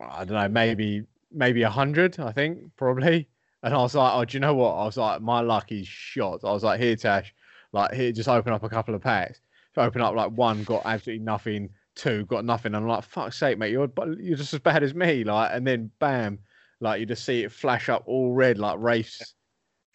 [0.00, 2.18] I don't know, maybe maybe a hundred.
[2.18, 3.28] I think probably,
[3.62, 4.74] and I was like, oh, do you know what?
[4.74, 6.40] I was like, my luck is shot.
[6.44, 7.34] I was like, here, Tash,
[7.72, 9.40] like he just open up a couple of packs.
[9.74, 11.70] So open up like one, got absolutely nothing.
[11.94, 12.74] Two, got nothing.
[12.74, 15.24] I'm like, fuck's sake, mate, you're but you're just as bad as me.
[15.24, 16.38] Like, and then bam,
[16.80, 19.34] like you just see it flash up all red like race.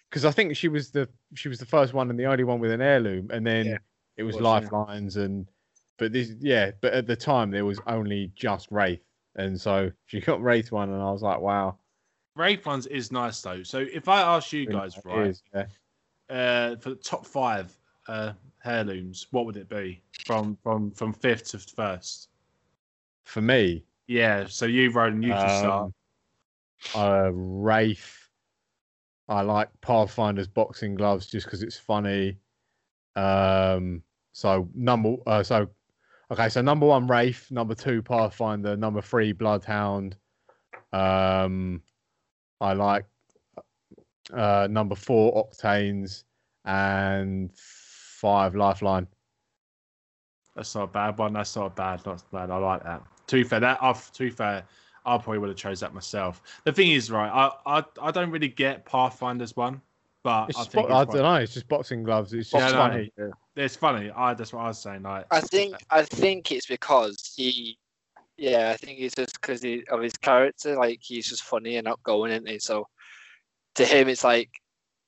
[0.09, 2.59] Because I think she was the she was the first one and the only one
[2.59, 3.77] with an heirloom, and then Yeah,
[4.17, 4.49] it was was, yeah.
[4.49, 5.47] lifelines and
[5.97, 9.01] but this yeah, but at the time there was only just Wraith,
[9.35, 11.77] and so she got Wraith one, and I was like, wow,
[12.35, 13.63] Wraith ones is nice though.
[13.63, 15.65] So if I ask you guys, right, is, yeah.
[16.29, 17.75] Uh, for the top five
[18.07, 18.33] uh,
[18.65, 22.29] heirlooms, what would it be from from from fifth to first?
[23.23, 24.45] for me, Yeah.
[24.47, 25.91] So you, Roland, you can start.
[26.93, 28.29] um, uh, Wraith.
[29.27, 32.37] I like Pathfinder's boxing gloves just because it's funny.
[33.15, 35.67] Um, so number, uh, so
[36.29, 40.15] okay, so number one Wraith, number two Pathfinder, number three Bloodhound.
[40.93, 41.81] Um,
[42.61, 43.05] I like
[44.33, 46.23] uh, number four Octanes
[46.65, 49.07] and five Lifeline.
[50.55, 51.33] That's not a bad one.
[51.33, 52.05] That's not bad.
[52.05, 52.49] Not bad.
[52.49, 53.03] I like that.
[53.27, 54.11] Too be fair, that off.
[54.13, 54.63] To be fair,
[55.05, 56.41] I probably would have chose that myself.
[56.63, 57.29] The thing is, right?
[57.29, 59.81] I I, I don't really get Pathfinder's one,
[60.23, 61.35] but It's I think bo- I it's don't know.
[61.35, 62.33] It's just boxing gloves.
[62.33, 63.05] It's Yeah, just I know.
[63.17, 63.33] funny.
[63.55, 64.11] It's funny.
[64.15, 65.03] I that's what I was saying.
[65.03, 67.77] Like I think I think it's because he,
[68.37, 70.75] yeah, I think it's just because of his character.
[70.77, 72.59] Like he's just funny and outgoing, isn't he?
[72.59, 72.87] So
[73.75, 74.49] to him, it's like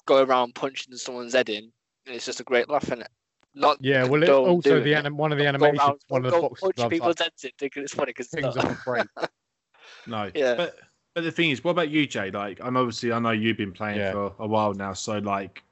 [0.05, 1.71] going around punching someone's head in,
[2.05, 3.09] and it's just a great laugh in it.
[3.55, 4.95] Not Yeah, well, it, Don't also the it.
[4.95, 7.07] anim- one of the don't animations, around- one of the go boxing punch gloves, people's
[7.19, 9.07] like, heads in thinking it's funny because things on break.
[10.07, 10.29] no.
[10.35, 10.53] Yeah.
[10.55, 10.75] But
[11.15, 12.29] but the thing is, what about you, Jay?
[12.29, 14.11] Like, I'm obviously I know you've been playing Yeah.
[14.11, 15.63] for a while now, so like,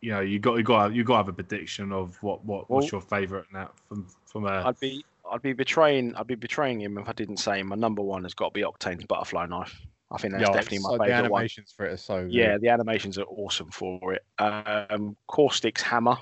[0.00, 2.70] you know, you got you got you got to have a prediction of what what
[2.70, 6.36] Well- what's your favourite now from from a I'd be I'd be betraying I'd be
[6.36, 9.46] betraying him if I didn't say my number one has got to be Octane's butterfly
[9.46, 9.80] knife.
[10.12, 11.40] I think that's Yeah, definitely it's my like the favourite one.
[11.40, 12.32] animations for it are so good.
[12.32, 14.22] Yeah, the animations are awesome for it.
[14.38, 16.16] Um, Caustic's hammer.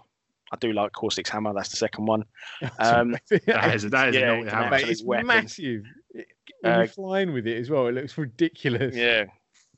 [0.53, 1.53] I do like Caustic's hammer.
[1.55, 2.25] That's the second one.
[2.79, 4.71] Um, that is that is Yeah, a naughty hammer.
[4.71, 5.27] Mate, it's weapon.
[5.27, 5.83] massive.
[6.11, 6.27] It-
[6.63, 8.95] When Uh, you're flying with it as well, it looks ridiculous.
[8.95, 9.25] Yeah,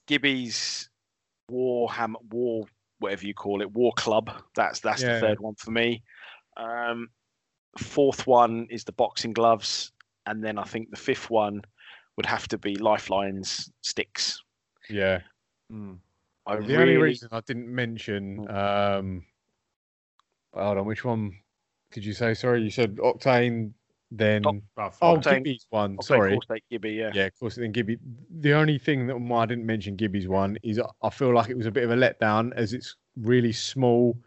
[0.06, 0.88] Gibby's
[1.48, 2.64] War Ham War
[2.98, 4.30] whatever you call it War Club.
[4.54, 5.14] That's that's Yeah.
[5.14, 6.02] the third one for me.
[6.56, 7.08] Um,
[7.78, 9.92] fourth one is the boxing gloves,
[10.26, 11.62] and then I think the fifth one
[12.16, 14.42] would have to be Lifelines sticks.
[14.88, 15.20] yeah.
[15.72, 15.98] Mm.
[16.46, 19.24] I The really only reason I didn't mention, um,
[20.52, 21.38] hold on, which one
[21.92, 22.34] did you say?
[22.34, 23.72] Sorry, you said Octane,
[24.10, 25.16] then Oc- Oh, oh.
[25.18, 25.92] Octane- Gibby's one.
[25.98, 26.90] I'll Sorry, Caustic Gibby.
[26.94, 27.12] Yeah.
[27.14, 27.54] yeah, of course.
[27.54, 27.96] Then Gibby.
[28.40, 31.56] The only thing that why I didn't mention Gibby's one is I feel like it
[31.56, 34.18] was a bit of a letdown as it's really small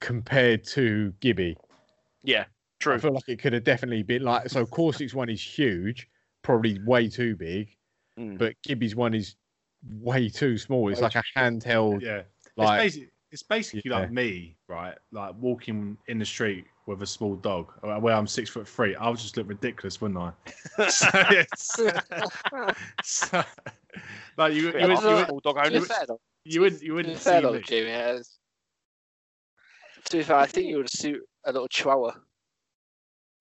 [0.00, 1.56] compared to Gibby.
[2.24, 2.46] Yeah,
[2.80, 2.94] true.
[2.94, 4.64] I feel like it could have definitely been like so.
[4.66, 6.08] Caustic's one is huge,
[6.42, 7.74] probably way too big,
[8.18, 8.36] Mm.
[8.38, 9.36] but Gibby's one is
[10.00, 10.88] way too small.
[10.90, 12.22] It's Way like a handheld, Yeah.
[12.56, 14.00] like it's, basic, it's basically Yeah.
[14.00, 14.96] like me, right?
[15.12, 18.94] Like walking in the street with a small dog, uh, where I'm six foot three.
[18.96, 20.32] I would just look ridiculous, wouldn't I?
[20.88, 21.74] so it's,
[23.04, 23.44] so,
[24.36, 25.86] like you, you, Bit would, like you, a would, small dog To be owner.
[25.86, 27.60] fair though, you wouldn't, you wouldn't fair see though, me.
[27.62, 28.18] Jamie, yeah,
[30.04, 32.12] to be fair, I think you would suit a little chihuahua.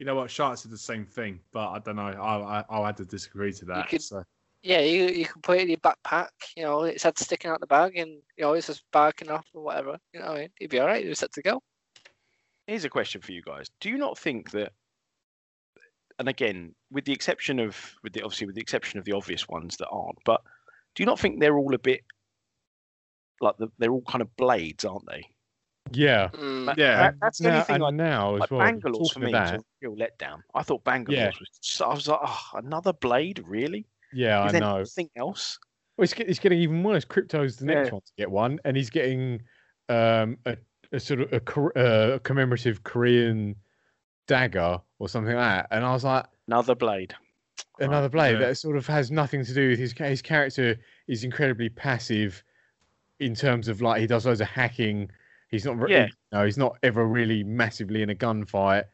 [0.01, 0.31] You know what?
[0.31, 2.07] Sharks are the same thing, but I don't know.
[2.07, 3.87] I, I I'll have to disagree to that.
[3.87, 4.23] could- so.
[4.63, 6.29] Yeah, you you can put it in your backpack.
[6.57, 9.45] You know, its head sticking out the bag, and you know it's just barking off
[9.53, 9.99] or whatever.
[10.11, 11.05] You know, what I mean, you'd be all right.
[11.05, 11.61] You're set to go.
[12.65, 13.67] Here's a question for you guys.
[13.79, 14.71] Do you not think that
[16.17, 19.47] and again, with the exception of with the obviously with the exception of the obvious
[19.47, 20.41] ones that aren't, but
[20.95, 22.01] do you not think they're all a bit
[23.39, 25.27] like the, they're all kind of blades, aren't they?
[25.91, 26.29] Yeah.
[26.33, 26.97] Mm, Yeah.
[26.97, 28.59] that- that's the only now, thing I now as like well.
[28.61, 30.41] Bangalore for me of was a real letdown.
[30.53, 33.87] I thought Bangalore was so, I was like, oh, another blade, really?
[34.13, 34.79] yeah, Is I there know.
[34.79, 35.57] nothing else?
[35.97, 37.05] Well, it's, it's getting even worse.
[37.05, 37.93] Crypto's the next Yeah.
[37.93, 39.41] one to get one, and he's getting
[39.89, 40.57] um, a,
[40.91, 43.55] a sort of a, Kor- uh, commemorative Korean
[44.27, 45.67] dagger or something like that.
[45.75, 47.13] And I was like, Another blade.
[47.79, 48.47] another blade yeah.
[48.47, 52.43] that sort of has nothing to do with his his character is incredibly passive
[53.19, 55.09] in terms of like he does loads of hacking.
[55.51, 56.07] He's not Yeah.
[56.31, 58.85] no, he's not ever really massively in a gunfight.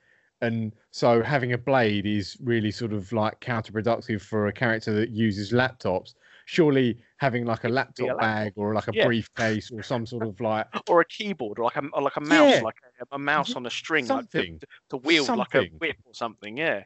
[0.41, 5.10] And so having a blade is really sort of like counterproductive for a character that
[5.10, 6.13] uses laptops.
[6.46, 8.22] Surely having like a be a laptop laptop.
[8.22, 9.06] bag or like a Yeah.
[9.06, 12.22] briefcase or some sort of like Or a keyboard, or like a or like a
[12.22, 12.62] mouse, Yeah.
[12.62, 15.98] like a, a mouse on a string, like to, something, to wield like a whip
[16.06, 16.58] or something.
[16.58, 16.84] Yeah.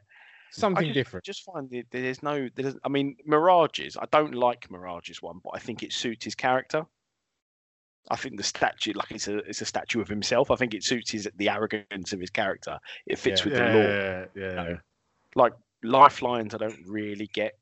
[0.50, 0.88] something different.
[0.88, 1.24] I just, different.
[1.24, 2.48] just find that there's no.
[2.54, 3.96] There's, I mean, Mirages.
[3.96, 6.84] I don't like Mirages one, but I think it suits his character.
[8.10, 10.50] I think the statue, like it's a it's a statue of himself.
[10.50, 12.78] I think it suits his the arrogance of his character.
[13.06, 13.44] It fits Yeah.
[13.44, 13.72] with the lore.
[13.82, 14.54] yeah, yeah.
[14.54, 14.78] know.
[15.36, 17.58] Like lifelines, I don't really get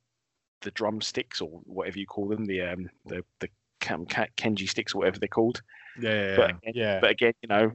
[0.62, 3.48] the drumsticks or whatever you call them, the um the the
[3.80, 5.62] Kam- Ka- Kenji sticks or whatever they're called.
[6.00, 7.00] Yeah, yeah, But again, Yeah.
[7.00, 7.72] but again, you know,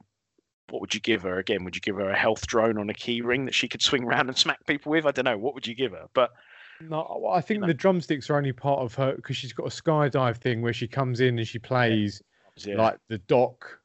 [0.69, 1.37] what would you give her?
[1.39, 3.81] Again, would you give her a health drone on a key ring that she could
[3.81, 5.05] swing around and smack people with?
[5.05, 5.37] I don't know.
[5.37, 6.07] What would you give her?
[6.13, 6.31] But
[6.81, 7.67] No, I think know.
[7.67, 10.87] the drumsticks are only part of her because she's got a skydive thing where she
[10.87, 12.27] comes in and she plays yeah,
[12.65, 13.79] like the dock,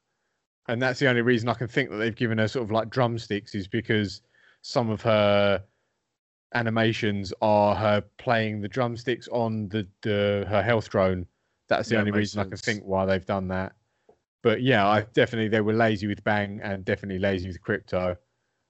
[0.67, 2.89] and that's the only reason I can think that they've given her sort of like
[2.89, 4.21] drumsticks is because
[4.61, 5.63] some of her
[6.53, 11.25] animations are her playing the drumsticks on the, the her health drone.
[11.69, 13.73] That's the Yeah, only makes reason I can think why they've done that.
[14.43, 18.17] But yeah, I definitely they were lazy with Bang and definitely lazy with Crypto.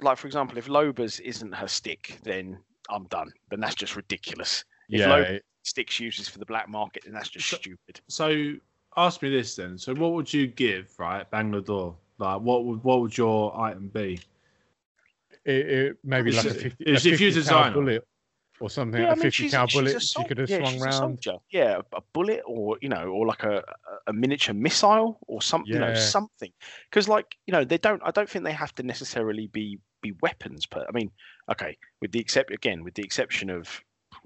[0.01, 2.57] like for example, if Loba's isn't her stick, then
[2.89, 3.31] I'm done.
[3.49, 4.63] Then that's just ridiculous.
[4.89, 8.01] If Yeah, Lo- it- Sticks uses for the black market, then that's just So- stupid.
[8.09, 8.53] So
[8.97, 9.77] ask me this then.
[9.77, 11.29] So what would you give, right?
[11.29, 11.95] Bangalore.
[12.17, 14.19] Like what would what would your item be?
[15.45, 18.07] it, it maybe It's like a 50, it's a if you're 50 bullet
[18.59, 20.37] or something, Yeah, a I mean, 50 she's, cal she's a bullet she sol- could
[20.37, 21.25] have yeah, swung she's a round.
[21.51, 23.63] Yeah, a, a bullet or you know, or like a, a-
[24.07, 25.95] a miniature missile or something, you know, Yeah.
[25.95, 26.51] something.
[26.89, 28.01] Because like you know, they don't.
[28.05, 30.65] I don't think they have to necessarily be be weapons.
[30.67, 31.09] But I mean,
[31.49, 33.81] okay, with the except again, with the exception of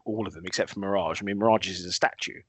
[0.05, 1.21] all of them except for Mirage.
[1.21, 2.41] I mean, Mirage is a statue,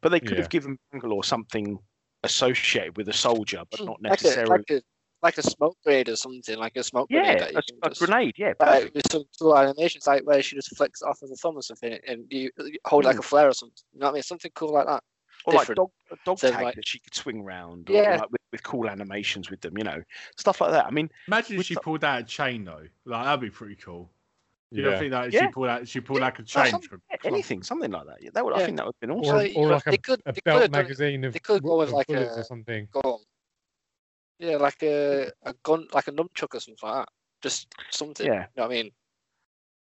[0.00, 0.38] but they could Yeah.
[0.42, 1.78] have given Bangalore something
[2.22, 4.50] associated with a soldier, but hmm, not like a, necessarily.
[4.50, 4.82] like a
[5.22, 7.88] like a smoke grenade or something, like a smoke grenade yeah, that you a, a
[7.88, 8.34] just, grenade.
[8.36, 11.56] Yeah, like, with some cool animations, like where she just flicks off of the thumb
[11.56, 13.20] or something, and you you hold it like hmm.
[13.20, 13.74] a flare or something.
[13.92, 14.22] You know what I mean?
[14.22, 15.02] Something cool like that.
[15.44, 15.76] or like different.
[15.76, 18.16] dog a dog So, tag like- that she could swing around, or Yeah.
[18.16, 20.02] like with, with cool animations with them, you know,
[20.36, 20.86] stuff like that.
[20.86, 22.86] I mean, Imagine if she the- pulled out a chain though.
[23.04, 24.10] Like that'd be pretty cool.
[24.72, 24.90] You Yeah.
[24.90, 25.40] don't think that Yeah.
[25.42, 28.06] she pulled out she pulled Yeah, like a no, chain from yeah, anything, something like
[28.06, 28.22] that.
[28.22, 29.52] Yeah, that would, I think that would have been Or, awesome.
[29.52, 31.38] So, or but like they a, could- a they belt could've done- magazine of, they
[31.38, 32.88] could go with of like a- or something.
[32.90, 33.18] Gun.
[34.38, 37.08] Yeah, like a a gun, like a nunchuck or something like that.
[37.42, 38.26] Just something.
[38.26, 38.32] Yeah.
[38.32, 38.90] You know what I mean?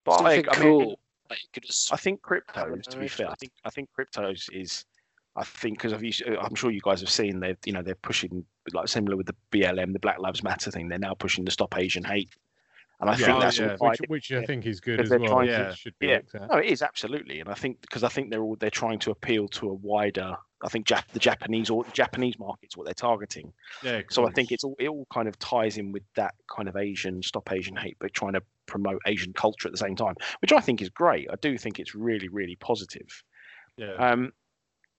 [0.06, 0.80] but I, something I cool.
[0.80, 0.95] mean,
[1.30, 1.91] like you could just.
[1.93, 2.30] I think have
[2.67, 2.88] Crypto's.
[2.88, 4.86] To be fair, I think I think Crypto's is.
[5.36, 8.88] I think because I'm sure you guys have seen they you know they're pushing like
[8.88, 12.03] similar with the BLM the Black Lives Matter thing they're now pushing to stop Asian
[12.03, 12.30] hate,
[13.00, 13.76] and I Yeah, think that's yeah.
[13.80, 14.46] Which, which I yeah.
[14.46, 15.20] think is good as well.
[15.20, 16.20] trying to- It should be Yeah.
[16.50, 19.12] No, it is absolutely, and I think because I think they're all they're trying to
[19.12, 20.36] appeal to a wider.
[20.64, 23.54] I think Jap- the Japanese or Japanese market's what they're targeting.
[23.84, 26.68] Yeah, So I think it's all it all kind of ties in with that kind
[26.68, 30.16] of Asian stop Asian hate, but trying to promote Asian culture at the same time,
[30.42, 31.30] which I think is great.
[31.32, 33.24] I do think it's really really positive.
[33.78, 33.94] yeah.
[33.94, 34.34] Um,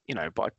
[0.06, 0.52] you know, but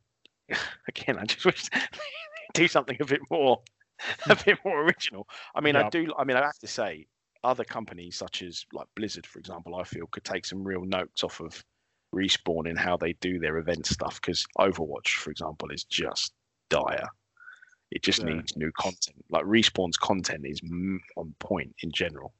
[0.50, 0.56] I,
[0.88, 1.64] again, I just wish
[2.52, 3.62] do something a bit more
[4.28, 5.26] a bit more original.
[5.54, 6.12] I mean, I do.
[6.18, 7.06] I mean, I have to say,
[7.42, 11.24] other companies such as like Blizzard, for example, I feel could take some real notes
[11.24, 11.64] off of
[12.14, 16.32] respawn in how they do their event stuff because overwatch for example is just
[16.68, 17.06] dire
[17.92, 18.34] it just Yeah.
[18.34, 20.60] needs new content like respawn's content is
[21.16, 22.32] on point in general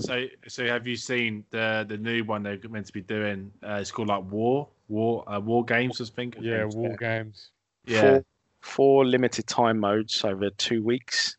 [0.00, 3.52] So, so have you seen the the new one they're meant to be doing?
[3.62, 6.36] Uh, it's called like War, War, uh, War Games, I think.
[6.40, 6.74] Yeah, think.
[6.74, 7.50] war games.
[7.86, 8.24] yeah, four,
[8.60, 11.36] four limited time modes over two weeks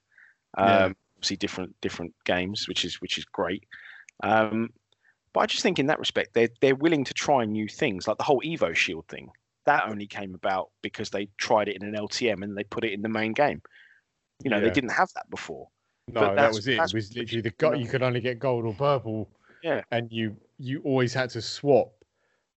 [0.57, 0.89] um Yeah.
[1.23, 3.63] Obviously different different games which is which is great
[4.23, 4.69] um
[5.31, 8.17] but i just think in that respect they're they're willing to try new things like
[8.17, 9.29] the whole evo shield thing
[9.65, 12.91] that only came about because they tried it in an ltm and they put it
[12.91, 13.61] in the main game
[14.43, 15.69] you know they didn't have that before
[16.09, 16.73] No, But that was it.
[16.73, 19.29] It was literally the go- you could only get gold or purple.
[19.63, 19.83] Yeah.
[19.91, 21.93] And you you always had to swap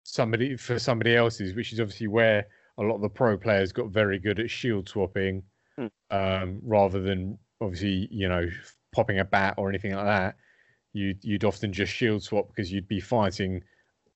[0.05, 2.47] somebody for somebody else's, which is obviously where
[2.79, 5.43] a lot of the pro players got very good at shield swapping,
[5.77, 5.89] Hmm.
[6.11, 8.49] um, rather than obviously you know
[8.93, 10.37] popping a bat or anything like that.
[10.93, 13.63] You'd you'd often just shield swap because you'd be fighting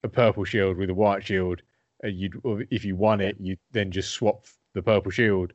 [0.05, 1.63] a purple shield with a white shield.
[2.03, 2.41] And you'd
[2.71, 5.53] if you won it, you'd then just swap the purple shield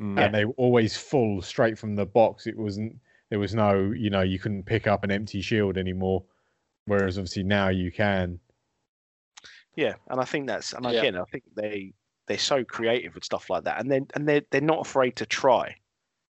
[0.00, 0.16] Mm.
[0.16, 2.46] and they were always full straight from the box.
[2.46, 3.00] It wasn't
[3.30, 6.24] there was no you know you couldn't pick up an empty shield anymore,
[6.84, 8.38] whereas obviously now you can.
[9.74, 10.92] Yeah, and I think that's and Yeah.
[11.00, 11.94] again I think they
[12.26, 15.26] they're so creative with stuff like that, and then and they're they're not afraid to
[15.26, 15.74] try.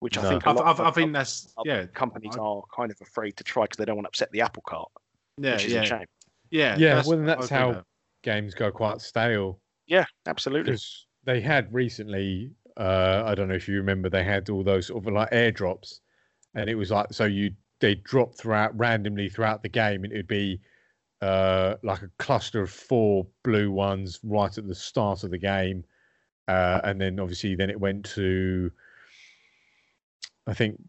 [0.00, 2.62] Which I think a I, lot I, of I think that's yeah, companies I- are
[2.74, 4.90] kind of afraid to try because they don't want to upset the apple cart,
[5.38, 6.06] yeah, which is yeah, a shame.
[6.50, 7.84] yeah, Yeah, well, that's how- that.
[8.22, 10.72] Games go quite stale Yeah, absolutely.
[10.72, 12.50] because they had recently.
[12.76, 16.00] Uh, I don't know if you remember, they had all those sort of like airdrops,
[16.54, 20.26] and it was like so you they drop throughout randomly throughout the game, and it'd
[20.28, 20.60] be
[21.22, 25.82] uh, like a cluster of four blue ones right at the start of the game,
[26.48, 28.70] uh, and then obviously then it went to
[30.46, 30.80] I think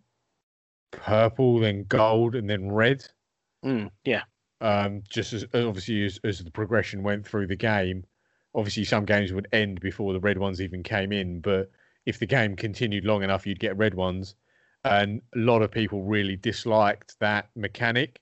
[0.92, 3.06] purple, then gold, and then red.
[3.66, 4.24] Mm, yeah,
[4.60, 8.06] um, just as obviously as, as the progression went through the game.
[8.54, 11.72] Obviously, some games would end before the red ones even came in, but
[12.06, 14.36] if the game continued long enough, you'd get red ones.
[14.84, 18.20] And a lot of people really disliked that mechanic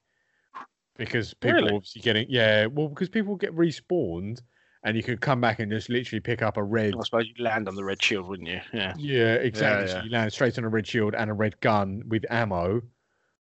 [0.98, 1.76] because people Really?
[1.76, 4.42] obviously getting yeah, well, because people get respawned
[4.84, 6.94] and you could come back and just literally pick up a red.
[6.98, 8.62] I suppose you land on the red shield, wouldn't you?
[8.74, 8.94] Yeah.
[8.98, 9.88] Yeah, exactly.
[9.88, 10.04] So yeah.
[10.04, 12.82] you land straight on a red shield and a red gun with ammo.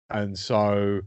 [0.10, 1.02] And so,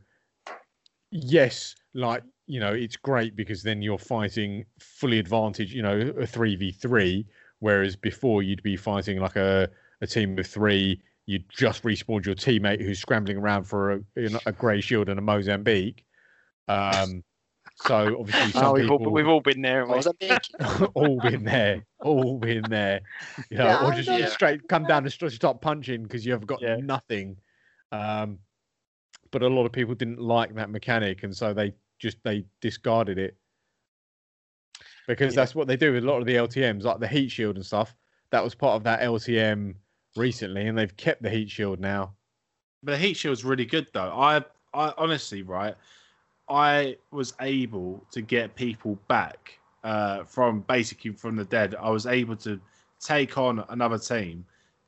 [1.11, 6.27] yes, like, you know, it's great because then you're fighting fully advantage, you know, a
[6.27, 7.25] 3v3.
[7.61, 9.69] Whereas before you'd be fighting like a,
[10.03, 14.29] a team of three, you'd just respawned your teammate who's scrambling around for a, you
[14.29, 16.05] know, a grey shield and a Mozambique.
[16.69, 17.25] Um,
[17.81, 19.87] so obviously, some Oh, we've, people all, we've all been there.
[19.87, 19.99] haven't What we?
[19.99, 20.87] was I making?
[20.95, 23.01] all been there, all been there.
[23.51, 26.33] You know, Yeah, or I just straight come down and st- stop punching because you
[26.33, 26.77] have got Yeah.
[26.77, 27.37] nothing.
[27.93, 28.39] Um,
[29.31, 33.19] but a lot of people didn't like that mechanic, and so they just they discarded
[33.19, 33.37] it
[35.07, 35.43] because Yeah.
[35.43, 37.65] that's what they do with a lot of the LTM's, like the heat shield and
[37.65, 37.95] stuff.
[38.31, 39.75] That was part of that LTM
[40.17, 42.15] recently, and they've kept the heat shield now.
[42.83, 44.11] But the heat shield's really good though.
[44.13, 45.75] I I honestly right,
[46.49, 51.75] I was able to get people back uh, from basically from the dead.
[51.75, 52.61] I was able to
[53.01, 54.45] take on another team,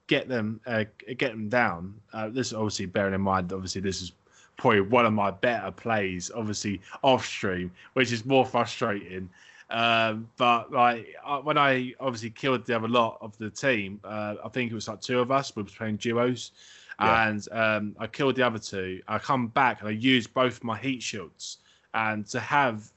[0.06, 0.84] get them uh,
[1.16, 1.94] get them down.
[2.12, 4.12] Uh, this obviously bearing in mind, obviously this is
[4.56, 9.28] probably one of my better plays, obviously off stream, which is more frustrating.
[9.70, 14.48] Um, but like when I obviously killed the other lot of the team, uh, I
[14.48, 15.54] think it was like two of us.
[15.54, 16.52] We were playing duos,
[17.00, 17.28] Yeah.
[17.28, 19.00] and um, I killed the other two.
[19.08, 21.58] I come back and I use both my heat shields,
[21.94, 22.90] and to have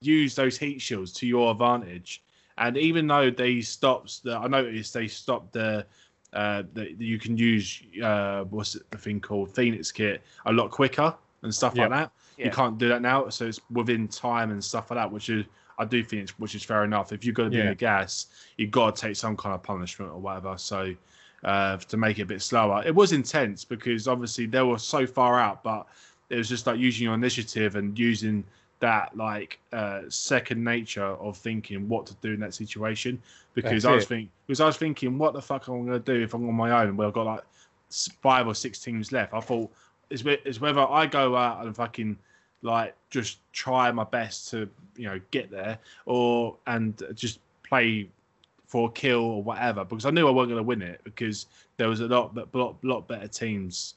[0.00, 2.22] used those heat shields to your advantage.
[2.58, 5.86] And even though they stops the, I noticed they stopped the.
[6.32, 10.70] Uh, that you can use uh, what's it, the thing called Phoenix kit a lot
[10.70, 11.82] quicker and stuff Yeah.
[11.82, 12.12] like that.
[12.46, 15.44] You can't do that now, so it's within time and stuff like that, which is
[15.78, 17.12] I do think it's, which is fair enough.
[17.12, 19.62] If you've got to be in the gas, you've got to take some kind of
[19.62, 20.56] punishment or whatever.
[20.56, 20.94] So
[21.44, 25.06] uh, to make it a bit slower, it was intense because obviously they were so
[25.06, 25.86] far out, but
[26.30, 28.44] it was just like using your initiative and using
[28.80, 33.22] that like uh, second nature of thinking what to do in that situation.
[33.54, 35.92] Because That's I was thinking, because I was thinking, what the fuck am I going
[35.92, 36.96] to do if I'm on my own?
[36.96, 37.42] Well, I've got like
[38.22, 39.34] five or six teams left.
[39.34, 39.70] I thought
[40.10, 42.16] it's, it's whether I go out and fucking
[42.62, 48.08] like just try my best to you know get there or and just play
[48.72, 51.44] for a kill or whatever because I knew I wasn't going to win it because
[51.76, 53.96] there was a lot but lot, lot better teams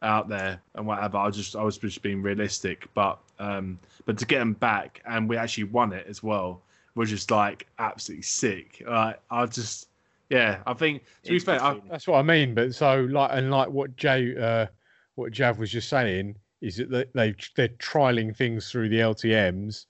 [0.00, 1.18] out there and whatever.
[1.18, 5.28] I just I was just being realistic, but um but to get them back and
[5.28, 6.62] we actually won it as well
[6.94, 8.82] was just like absolutely sick.
[8.88, 9.88] Like I just
[10.30, 11.78] yeah I think to be fair I.
[11.90, 12.54] That's what I mean.
[12.54, 14.68] But so like and like what Jay, uh,
[15.16, 19.84] what Jav was just saying is that they they're trialing things through the LTM's,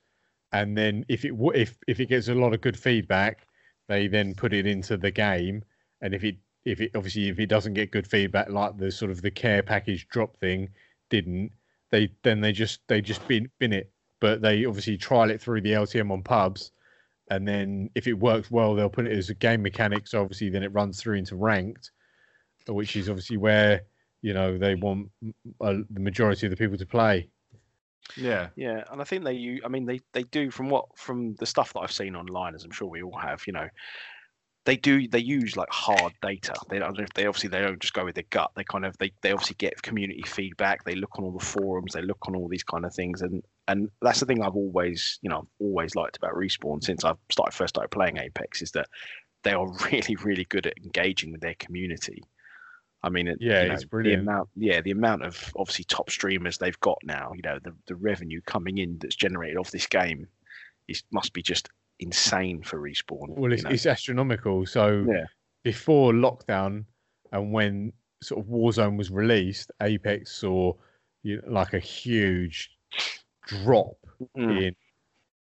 [0.50, 3.43] and then if it if if it gets a lot of good feedback,
[3.88, 5.64] they then put it into the game,
[6.00, 9.10] and if it if it obviously if it doesn't get good feedback like the sort
[9.10, 10.70] of the care package drop thing
[11.10, 11.52] didn't,
[11.90, 13.90] they then they just they just bin bin it.
[14.20, 16.72] But they obviously trial it through the LTM on pubs,
[17.30, 20.06] and then if it works well, they'll put it as a game mechanic.
[20.06, 21.90] So obviously, then it runs through into ranked,
[22.68, 23.82] which is obviously where
[24.22, 25.10] you know they want
[25.60, 27.28] the majority of the people to play.
[28.16, 29.60] Yeah Yeah, and I think they.
[29.64, 32.64] I mean, they they do from what from the stuff that I've seen online, as
[32.64, 33.46] I'm sure we all have.
[33.46, 33.68] You know,
[34.64, 36.54] they do they use like hard data.
[36.68, 36.96] They don't.
[37.14, 38.50] They obviously they don't just go with their gut.
[38.56, 40.84] They kind of they they obviously get community feedback.
[40.84, 41.92] They look on all the forums.
[41.92, 45.18] They look on all these kind of things, and and that's the thing I've always
[45.22, 48.88] you know always liked about respawn since I started first started playing Apex is that
[49.42, 52.22] they are really really good at engaging with their community.
[53.04, 54.24] I mean, it, Yeah, you know, it's brilliant.
[54.24, 57.74] The amount, yeah, the amount of obviously top streamers they've got now, you know, the,
[57.86, 60.26] the revenue coming in that's generated off this game
[60.88, 61.68] is must be just
[62.00, 63.28] insane for respawn.
[63.30, 63.70] Well, you it's, know.
[63.70, 64.66] it's astronomical.
[64.66, 65.26] So Yeah.
[65.62, 66.84] before lockdown
[67.32, 67.92] and when
[68.22, 70.72] sort of Warzone was released, Apex saw
[71.22, 72.70] you know, like a huge
[73.46, 73.96] drop
[74.36, 74.66] Mm.
[74.68, 74.76] in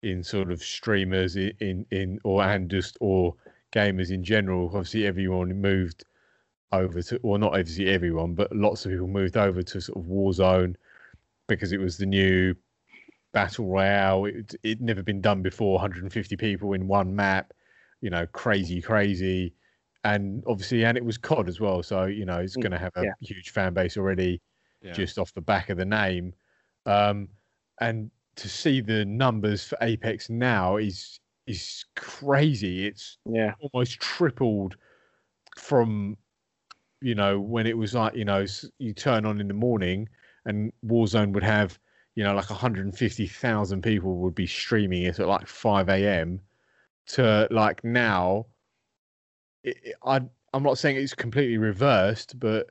[0.03, 3.35] in sort of streamers in in or and just or
[3.73, 4.67] gamers in general.
[4.69, 6.05] Obviously, everyone moved
[6.73, 10.11] over to, well, not obviously everyone, but lots of people moved over to sort of
[10.11, 10.77] Warzone
[11.49, 12.55] because it was the new
[13.33, 14.25] battle royale.
[14.27, 15.75] It, it'd never been done before.
[15.75, 17.53] 150 people in one map,
[18.01, 19.55] you know, crazy, crazy,
[20.05, 21.83] and obviously, and it was COD as well.
[21.83, 23.15] So you know, it's Mm, going to have a yeah.
[23.21, 24.41] huge fan base already
[24.81, 25.03] Yeah.
[25.03, 26.35] just off the back of the name.
[26.87, 27.29] Um,
[27.81, 32.87] and to see the numbers for Apex now is is crazy.
[32.87, 33.57] It's Yeah.
[33.61, 34.77] almost tripled
[35.59, 36.17] from
[37.01, 38.45] you know when it was like you know
[38.79, 40.09] you turn on in the morning
[40.47, 41.79] and Warzone would have
[42.15, 46.41] you know like 150,000 people would be streaming it at like 5 a.m.
[47.09, 48.47] to like now.
[49.65, 50.21] It, it- I
[50.55, 52.71] I'm not saying it's completely reversed, but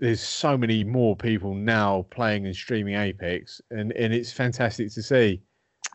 [0.00, 5.02] there's so many more people now playing and streaming Apex, and and it's fantastic to
[5.02, 5.40] see.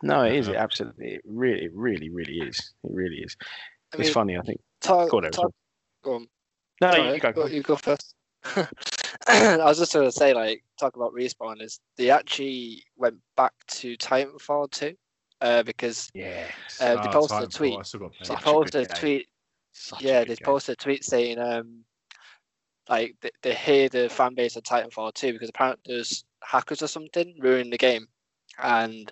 [0.02, 0.48] No, it is.
[0.48, 1.14] Uh, It absolutely.
[1.14, 2.74] It really, it really, really is.
[2.84, 3.36] It really is.
[3.92, 4.36] I it's mean, funny.
[4.36, 4.60] I think.
[4.80, 5.36] talk, Go on, Eric,
[6.02, 6.26] go on.
[6.84, 7.32] No, no, Sorry, you go.
[7.32, 7.46] go.
[7.46, 8.14] You go first.
[9.26, 13.52] I was just going to say, like, talk about respawn is they actually went back
[13.68, 14.94] to Titanfall 2
[15.40, 16.46] uh, because Yeah.
[16.80, 17.78] uh, they posted a tweet.
[17.78, 19.28] I still got They Such a posted a tweet.
[19.72, 20.44] Such Yeah, good they game.
[20.44, 21.84] posted a tweet saying, um,
[22.90, 26.88] like, they, they hear the fan base of Titanfall 2 because apparently there's hackers or
[26.88, 28.06] something ruining the game.
[28.62, 29.10] And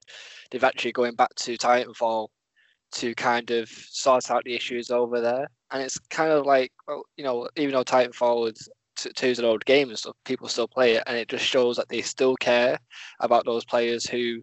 [0.50, 2.28] they've actually going back to Titanfall
[2.92, 5.48] to kind of sort out the issues over there.
[5.72, 8.54] And it's kind of like, well, you know, even though Titanfall
[8.96, 11.76] two is an old game and stuff, people still play it, and it just shows
[11.76, 12.78] that they still care
[13.20, 14.42] about those players who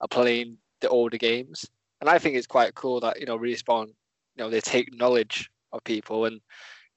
[0.00, 1.64] are playing the older games.
[2.00, 3.94] And I think it's quite cool that you know respawn, you
[4.38, 6.40] know, they take knowledge of people and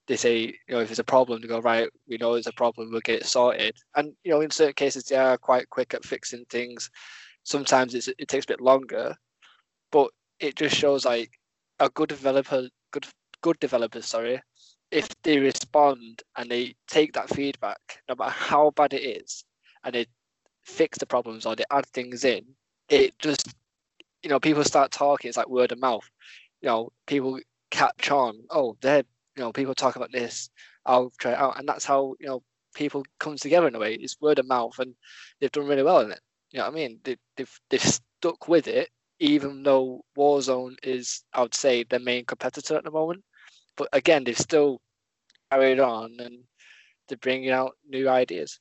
[0.08, 1.90] they say, you know, if there's a problem, they go right.
[2.08, 2.92] We know there's a problem.
[2.92, 3.76] We'll get it sorted.
[3.96, 6.90] And you know, in certain cases, they are quite quick at fixing things.
[7.44, 9.16] Sometimes it's, it takes a bit longer,
[9.92, 11.32] but it just shows like
[11.80, 13.06] a good developer, good
[13.42, 14.42] good developers, sorry,
[14.92, 19.44] if they respond and they take that feedback, no matter how bad it is,
[19.84, 20.06] and they
[20.64, 22.44] fix the problems or they add things in,
[22.90, 23.54] it just,
[24.24, 25.30] you know, people start talking.
[25.30, 26.10] It's like word of mouth.
[26.62, 27.40] You know, people
[27.72, 28.40] catch on.
[28.50, 29.04] Oh, they're,
[29.36, 30.50] you know, people talk about this.
[30.86, 32.42] I'll try it out, and that's how you know
[32.74, 33.96] people come together in a way.
[33.96, 34.96] It's word of mouth, and
[35.40, 36.20] they've done really well in it.
[36.52, 37.00] You know what I mean?
[37.04, 42.26] They, they've they've stuck with it, even though Warzone is, I would say, their main
[42.26, 43.24] competitor at the moment.
[43.76, 44.82] But again, they've still
[45.52, 46.40] carried on and
[47.08, 48.60] they're bringing out new ideas.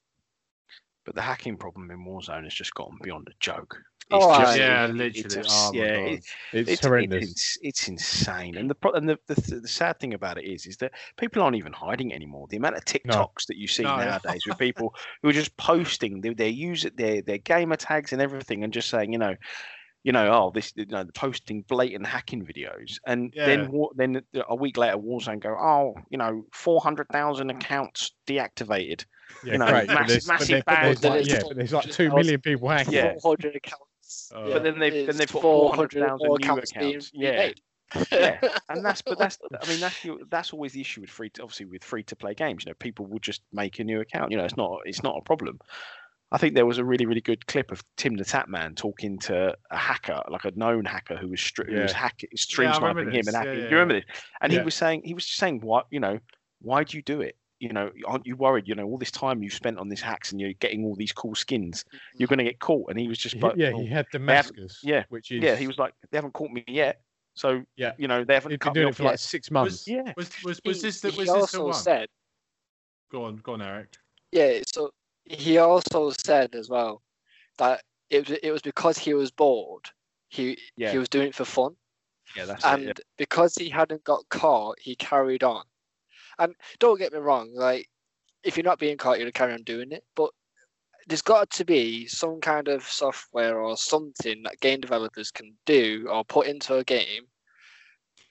[1.04, 3.76] But the hacking problem in Warzone has just gotten beyond a joke.
[4.12, 5.36] Oh, just- Yeah, literally.
[5.40, 7.30] It's, Oh yeah, it- It's, it's horrendous.
[7.30, 10.76] It's, it's insane, and the and the, the the sad thing about it is, is
[10.76, 12.46] that people aren't even hiding anymore.
[12.48, 13.96] The amount of TikToks that you see No.
[13.96, 18.22] nowadays with people who are just posting their their user their their gamer tags and
[18.22, 19.34] everything, and just saying, you know,
[20.06, 23.46] you know, oh, this, you know, posting blatant hacking videos, and Yeah.
[23.46, 28.12] then wa- then a week later, Warzone go, oh, you know, four hundred thousand accounts
[28.26, 29.04] deactivated.
[29.44, 29.88] Yeah, you know, great.
[29.88, 32.24] massive- there's, massive there- but there's like, There's yeah, but there's like just two thousands-
[32.26, 32.92] million people hacking.
[32.94, 33.14] Yeah.
[33.20, 34.32] 400 accounts.
[34.32, 37.10] Uh, yeah, But then they then they it's put 400 400,000 new accounts being accounts.
[37.12, 37.50] Yeah.
[38.12, 41.42] yeah, and that's but that's I mean that's that's always the issue with free to,
[41.42, 42.64] obviously with free to play games.
[42.64, 44.30] You know, people will just make a new account.
[44.30, 45.58] You know, it's not it's not a problem.
[46.32, 49.56] I think there was a really really good clip of Tim the Tatman talking to
[49.70, 51.98] a hacker, like a known hacker who was stri- who was Yeah.
[51.98, 53.52] hacking stream Yeah, sniping him and hacking.
[53.52, 54.00] yeah, Do you remember yeah.
[54.00, 54.22] this?
[54.40, 54.58] And Yeah.
[54.60, 56.18] he was saying he was just saying what you know
[56.60, 57.36] why do you do it?
[57.60, 58.66] You know, aren't you worried?
[58.66, 61.12] You know, all this time you've spent on these hacks and you're getting all these
[61.12, 61.84] cool skins,
[62.16, 62.90] you're going to get caught.
[62.90, 64.80] And he was just He- like, yeah, "Well, he oh, had haven't- Damascus.
[64.82, 67.00] yeah, which is yeah, he was like, they haven't caught me yet.
[67.34, 67.92] So Yeah.
[67.98, 69.10] you know, they haven't He'd been cut me doing it for yet.
[69.10, 69.86] like six months.
[69.86, 71.74] yeah, Was was was He- this the he was this the also one?
[71.74, 72.08] said,
[73.10, 73.94] Go on, go on, Eric.
[74.32, 74.90] yeah, so
[75.26, 77.02] he also said as well
[77.58, 79.90] that it was, it was because he was bored.
[80.28, 80.92] He Yeah.
[80.92, 81.76] he was doing it for fun.
[82.36, 83.00] yeah, that's and it.
[83.16, 85.64] because he hadn't got caught, he carried on.
[86.38, 87.88] And don't get me wrong, like
[88.42, 90.04] if you're not being caught, you'll carry on doing it.
[90.14, 90.30] But
[91.08, 96.06] there's got to be some kind of software or something that game developers can do
[96.10, 97.26] or put into a game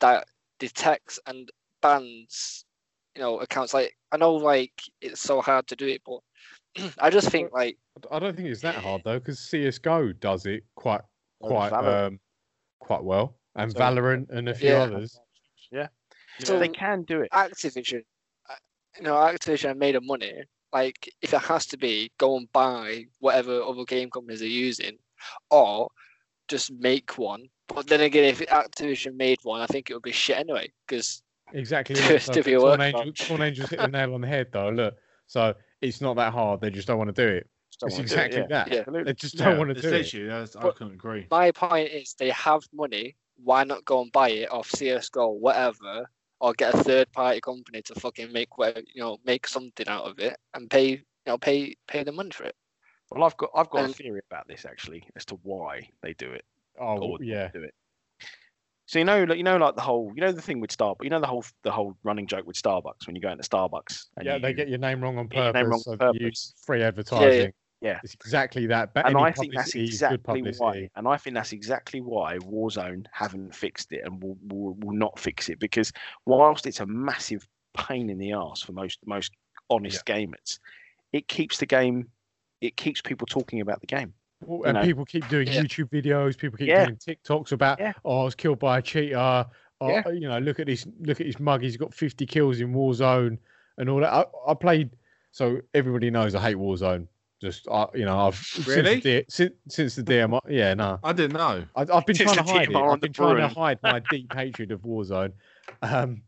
[0.02, 0.28] that
[0.60, 1.50] detects and
[1.82, 2.66] bans,
[3.16, 3.74] you know, accounts.
[3.74, 6.20] Like I know, like it's so hard to do it, but
[7.00, 7.78] I just think like
[8.12, 11.02] I don't think it's that hard though, because CS:GO does it quite
[11.42, 12.20] Oh, quite um
[12.80, 14.84] quite well, and So- Valorant and a few Yeah.
[14.84, 15.20] others.
[15.72, 15.88] Yeah,
[16.40, 17.32] so- they can do it.
[17.32, 18.04] Activision,
[18.50, 18.56] uh,
[18.98, 20.44] you know, Activision made of money.
[20.74, 24.98] Like, if it has to be, go and buy whatever other game companies are using,
[25.50, 25.90] or
[26.50, 27.48] just make one.
[27.68, 30.72] But then again, if Activision made one, I think it would be shit anyway.
[30.88, 31.22] Because
[31.54, 31.96] Exactly.
[31.96, 32.22] To- right.
[32.22, 34.70] to be a Torn work Angel, Torn Angels hit the nail on the head though.
[34.70, 34.96] Look,
[35.28, 35.54] so
[35.88, 36.62] it's not that hard.
[36.62, 37.48] They just don't want to do it.
[37.72, 38.48] It's wanna it, exactly yeah.
[38.48, 38.72] that.
[38.72, 39.04] Yeah.
[39.04, 40.14] They just don't want to it's do it.
[40.14, 41.28] literally, I couldn't agree.
[41.30, 43.16] my point is, they have money.
[43.44, 46.10] Why not go and buy it off CS:GO, whatever,
[46.40, 50.06] or get a third party company to fucking make whatever you know make something out
[50.06, 52.56] of it and pay you know pay pay the money for it.
[53.12, 56.32] Well, I've got I've got a theory about this actually as to why they do
[56.32, 56.46] it.
[56.80, 57.74] Oh Or yeah, do it.
[58.88, 61.04] So you know, like, you know, like the whole, you know, the thing with Starbucks,
[61.04, 64.06] you know, the whole, the whole running joke with Starbucks when you go into Starbucks.
[64.18, 65.54] And yeah, you, they get your name wrong on purpose.
[65.54, 66.54] name wrong on purpose.
[66.66, 67.52] free advertising.
[67.82, 68.00] Yeah.
[68.04, 68.94] it's exactly that.
[68.94, 72.02] But and I think that's publicity is good exactly why, and I think that's exactly
[72.02, 75.92] why Warzone haven't fixed it and will, will, will not fix it because
[76.26, 79.32] whilst it's a massive pain in the ass for most most
[79.70, 80.60] honest gamers,
[81.12, 82.08] it keeps the game,
[82.62, 84.14] it keeps people talking about the game.
[84.46, 84.84] Well, and know.
[84.84, 85.62] people keep doing Yeah.
[85.62, 86.38] YouTube videos.
[86.38, 86.86] People keep Yeah.
[86.86, 87.94] doing TikToks about, Yeah.
[88.04, 89.46] oh, I was killed by a cheater.
[89.82, 90.08] Oh, Yeah.
[90.10, 91.62] you know, look at this, look at his mug.
[91.62, 93.38] He's got 50 kills in Warzone
[93.78, 94.14] and all that.
[94.14, 94.92] I, I played,
[95.32, 97.08] so everybody knows I hate Warzone.
[97.42, 99.02] Just, I, you know, I've Really?
[99.02, 100.40] since the, D- since, since the DMR.
[100.50, 101.66] Yeah, no, I didn't know.
[101.76, 102.76] I, I've been Since trying to hide it.
[102.76, 105.34] I've been trying to hide my deep hatred of Warzone.
[105.82, 106.24] Um,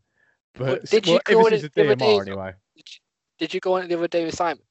[0.59, 2.31] Well, but did you well, go ever on since it the the other DMR day?
[2.31, 2.53] anyway.
[3.39, 4.61] Did you go on it the other day with Simon?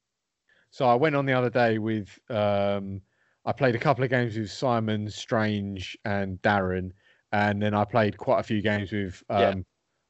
[0.69, 3.01] So I went on the other day with um
[3.47, 6.91] I played a couple of games with Simon, Strange, and Darren,
[7.31, 9.53] and then I played quite a few games with um Yeah.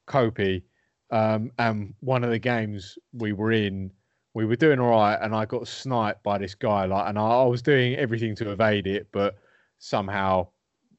[0.08, 0.62] Kopi.
[1.10, 3.92] Um and one of the games we were in,
[4.34, 7.22] we were doing all right, and I got sniped by this guy, like and I,
[7.22, 9.36] I was doing everything to evade it, but
[9.78, 10.48] somehow,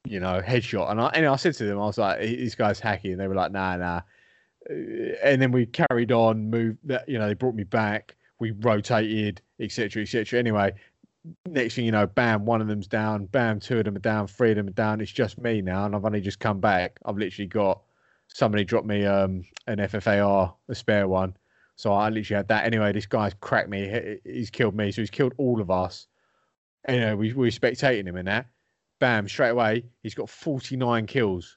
[0.04, 0.90] you know, headshot.
[0.90, 3.28] And I and I said to them, I was like, this guy's hacking, and they
[3.28, 4.00] were like, nah, nah.
[4.68, 4.74] Uh,
[5.22, 10.02] And then we carried on, moved you know, they brought me back we rotated, etc.,
[10.02, 10.38] etc.
[10.38, 10.72] Anyway,
[11.46, 14.26] next thing you know, bam, one of them's down, bam, two of them are down,
[14.26, 15.00] three of them are down.
[15.00, 16.98] It's just me now, and I've only just come back.
[17.04, 17.82] I've literally got
[18.28, 21.36] somebody dropped me um, an FFAR, a spare one,
[21.76, 22.64] so I literally had that.
[22.64, 24.18] Anyway, this guy's cracked me.
[24.24, 26.06] He's killed me, so he's killed all of us.
[26.88, 28.46] Anyway, we, we were spectating him in that.
[29.00, 31.56] Bam, straight away, he's got 49 kills.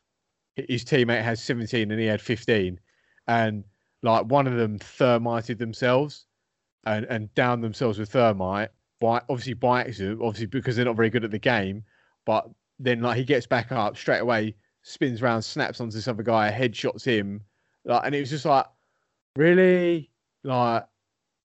[0.56, 2.80] His teammate has 17 and he had 15.
[3.28, 3.64] And
[4.02, 6.26] like one of them thermited themselves
[6.86, 8.70] and, and downed themselves with thermite
[9.04, 11.84] by obviously by accident, obviously because they're not very good at the game.
[12.26, 12.50] But
[12.80, 16.50] then like he gets back up straight away, spins around, snaps onto this other guy,
[16.50, 17.42] headshots him.
[17.84, 18.66] Like, and it was just like,
[19.36, 20.10] really,
[20.44, 20.86] like,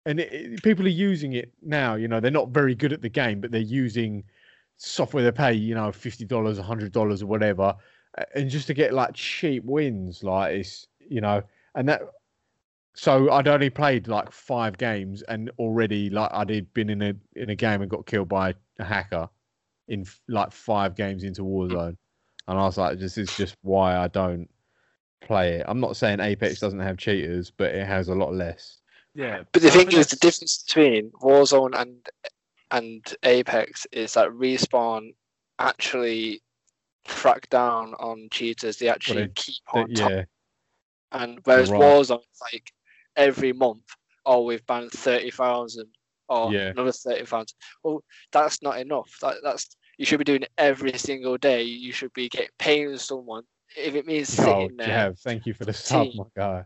[0.04, 1.94] and it, it- people are using it now.
[1.94, 4.22] You know, they're not very good at the game, but they're using
[4.76, 7.74] software they pay, you know, fifty dollars, hundred dollars, or whatever,
[8.34, 11.42] and just to get like cheap wins, like it's you know,
[11.74, 12.02] and that.
[12.96, 17.50] So I'd only played like five games, and already like I'd been in a in
[17.50, 19.28] a game and got killed by a hacker
[19.88, 21.96] in f- like five games into Warzone,
[22.48, 24.48] and I was like, this is just why I don't
[25.20, 25.66] play it.
[25.68, 28.78] I'm not saying Apex doesn't have cheaters, but it has a lot less.
[29.14, 32.08] Yeah, But the thing is, the difference between Warzone and
[32.70, 35.14] and Apex is that respawn
[35.58, 36.42] actually
[37.06, 38.78] crack down on cheaters.
[38.78, 40.10] They actually they- keep But on top.
[40.10, 40.24] yeah,
[41.12, 41.80] And whereas right.
[41.80, 42.72] Warzone, it's like
[43.16, 43.84] every month,
[44.24, 45.88] oh, we've banned thirty thousand,
[46.28, 46.70] or Yeah.
[46.70, 47.56] another thirty thousand.
[47.82, 48.02] Well,
[48.32, 49.10] that's not enough.
[49.20, 51.62] That, that's you should be doing it every single day.
[51.62, 53.44] You should be getting paying someone
[53.76, 56.64] if it means oh, sitting there Jav, thank you for the sub, my guy.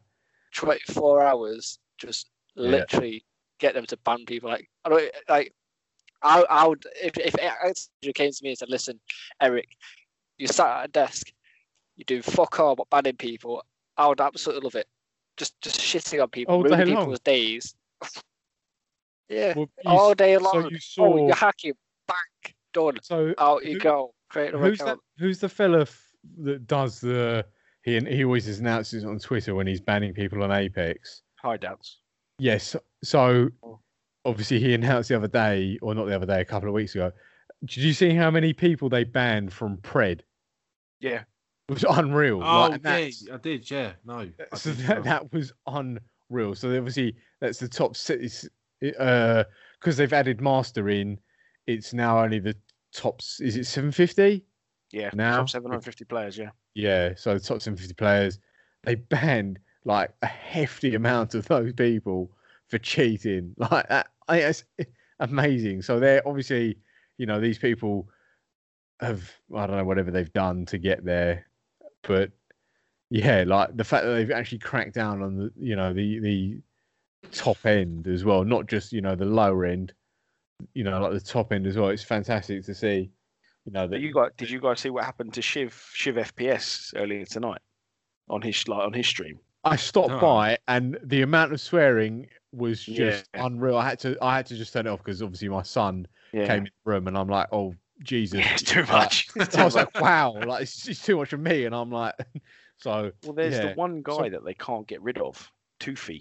[0.55, 2.71] 24 hours just Yeah.
[2.71, 3.25] literally
[3.59, 5.55] get them to ban people like I don't like
[6.23, 7.35] I, I would if if
[8.03, 9.01] you came to me and said listen
[9.41, 9.77] Eric
[10.39, 11.33] you sat at a desk
[11.97, 13.65] you do fuck all but banning people
[13.97, 14.89] I would absolutely love it
[15.41, 17.05] just just shitting on people All day ruining long.
[17.05, 17.75] people's days
[19.29, 21.75] yeah Well, you all s- day so long you oh saw you're hacking
[22.07, 24.99] back done so out you who- go create a who's that?
[25.19, 27.45] Who's the fella f- that does the?
[27.83, 31.23] He he always announces on Twitter when he's banning people on Apex.
[31.45, 31.97] Hideouts.
[32.39, 32.77] Yes.
[33.03, 33.81] So Oh.
[34.25, 36.95] obviously he announced the other day, or not the other day, a couple of weeks
[36.95, 37.11] ago.
[37.65, 40.21] Did you see how many people they banned from Pred?
[41.01, 41.25] Yeah.
[41.71, 42.43] It was unreal.
[42.43, 43.71] Oh, like, yeah, I did.
[43.71, 44.29] Yeah, no.
[44.57, 45.03] So did that, know.
[45.05, 46.55] that was unreal.
[46.55, 48.49] So obviously that's the top cities
[48.99, 49.45] uh
[49.79, 51.19] because they've added master in.
[51.69, 52.57] It's now only the
[52.93, 53.41] tops.
[53.41, 54.45] Is it 750?
[54.91, 55.11] Yeah.
[55.15, 56.37] Now- Top 750 players.
[56.37, 56.51] Yeah.
[56.75, 58.39] Yeah, so the top 750 players,
[58.85, 62.31] they banned like a hefty amount of those people
[62.69, 63.55] for cheating.
[63.71, 64.65] Like that, it's
[65.21, 65.83] amazing.
[65.83, 66.79] So they're obviously,
[67.19, 68.09] you know, these people
[69.01, 71.47] have I don't know whatever they've done to get there,
[72.03, 72.31] but
[73.11, 76.61] yeah, like the fact that they've actually cracked down on the, you know, the the
[77.33, 79.93] top end as well, not just you know the lower end,
[80.75, 81.89] you know, like the top end as well.
[81.89, 83.11] It's fantastic to see.
[83.67, 86.93] You know that you guys, did you guys see what happened to Shiv Shiv FPS
[86.97, 87.61] earlier tonight
[88.29, 89.39] on his like on his stream?
[89.65, 90.21] I stopped Oh.
[90.21, 93.11] by and the amount of swearing was Yeah.
[93.11, 93.77] just unreal.
[93.77, 96.47] I had to I had to just turn it off because obviously my son Yeah.
[96.47, 98.39] came in the room and I'm like, oh Jesus.
[98.41, 99.29] Yeah, it's too Like, much.
[99.37, 101.65] It's I was too like, wow, like it's, it's too much for me.
[101.65, 102.15] And I'm like,
[102.79, 103.69] So Well, there's yeah.
[103.69, 106.21] the one guy So- that they can't get rid of, Toofy,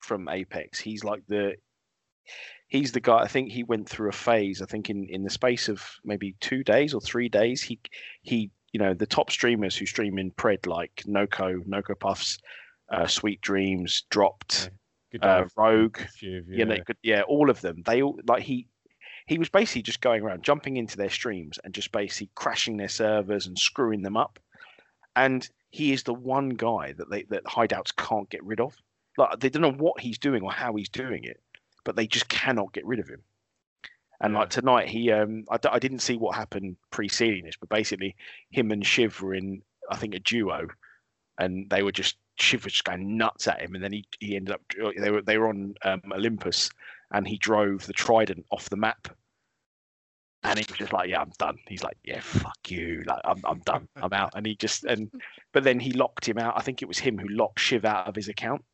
[0.00, 0.78] from Apex.
[0.80, 1.54] He's like the
[2.68, 3.18] he's the guy.
[3.18, 4.62] I think he went through a phase.
[4.62, 7.78] I think in in the space of maybe two days or three days, he
[8.22, 12.38] he you know the top streamers who stream in Pred like Noco, Noco Puffs,
[12.90, 14.70] uh, Sweet Dreams, Dropped,
[15.12, 17.82] good uh, Rogue, yeah, they could, yeah, all of them.
[17.84, 18.68] They all like he
[19.26, 22.88] he was basically just going around jumping into their streams and just basically crashing their
[22.88, 24.38] servers and screwing them up.
[25.14, 28.74] And he is the one guy that they that hideouts can't get rid of.
[29.16, 31.40] Like they don't know what he's doing or how he's doing it,
[31.84, 33.22] but they just cannot get rid of him.
[34.20, 37.68] And like tonight, he um I, d- I didn't see what happened preceding this, but
[37.68, 38.16] basically
[38.50, 40.68] him and Shiv were in I think a duo,
[41.38, 44.36] and they were just Shiv was just going nuts at him, and then he he
[44.36, 44.62] ended up
[44.96, 46.70] they were they were on um, Olympus,
[47.12, 49.08] and he drove the Trident off the map.
[50.44, 53.04] And he was just like, "Yeah, I'm done." He's like, "Yeah, fuck you!
[53.06, 53.86] Like, I'm, I'm done.
[53.94, 55.08] I'm out." And he just and,
[55.52, 56.54] but then he locked him out.
[56.56, 58.64] I think it was him who locked Shiv out of his account.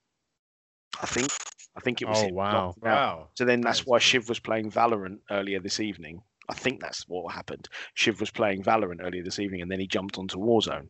[1.02, 1.30] I think,
[1.76, 2.34] I think it was Oh, him.
[2.34, 2.66] wow.
[2.68, 3.18] locked him out.
[3.18, 3.28] Wow.
[3.34, 3.98] So then that's That's why.
[3.98, 6.22] Shiv was playing Valorant earlier this evening.
[6.48, 7.68] I think that's what happened.
[7.92, 10.88] Shiv was playing Valorant earlier this evening, and then he jumped onto Warzone.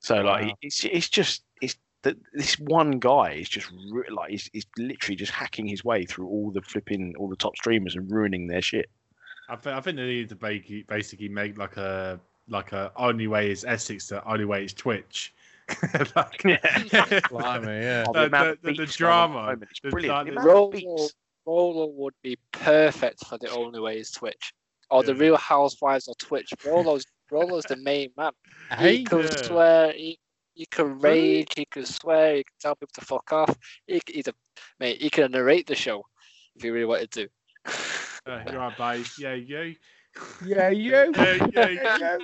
[0.00, 0.54] So like, Wow.
[0.62, 5.16] it's it's just it's that this one guy is just ru- like he's, he's literally
[5.16, 8.62] just hacking his way through all the flipping all the top streamers and ruining their
[8.62, 8.88] shit.
[9.48, 13.26] I, th- I think they need to basically, basically make like a like a only
[13.26, 15.34] way is Essex, the only way is Twitch.
[16.14, 16.42] like,
[17.30, 18.04] Blimey, yeah.
[18.08, 20.14] Oh, The- amount the- the beats going on at drama, moment, it's brilliant.
[20.14, 21.14] like The the- amount of Rolo, beats.
[21.46, 24.52] Rolo would be perfect for the only way is Twitch.
[24.90, 26.50] Or the Real Housewives of Twitch.
[26.64, 28.32] Rolo's Rolo's the main man.
[28.78, 29.42] He could yeah.
[29.42, 30.18] swear, he,
[30.54, 33.56] he can rage, he can swear, he can tell people to fuck off.
[33.86, 34.34] He, c- he's a
[34.80, 35.00] mate.
[35.00, 36.04] He could narrate the show
[36.56, 37.28] if he really wanted to.
[38.26, 39.06] Uh, you're right, babe.
[39.18, 39.74] Yeah, you.
[40.46, 41.12] yeah, you.
[41.14, 42.16] Yeah, yeah,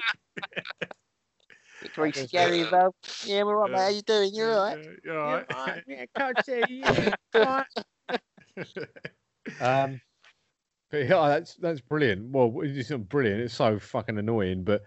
[1.94, 2.94] Very scary, though.
[3.26, 3.78] Yeah, we're right, mate.
[3.78, 4.34] How you doing?
[4.34, 4.44] you.
[4.44, 5.84] Yeah, You're all right.
[5.86, 7.14] Yeah, can't say yeah.
[7.34, 7.66] right.
[9.60, 10.00] Um,
[10.90, 12.30] but yeah, that's that's brilliant.
[12.30, 13.42] Well, it's not brilliant.
[13.42, 14.82] It's so fucking annoying, but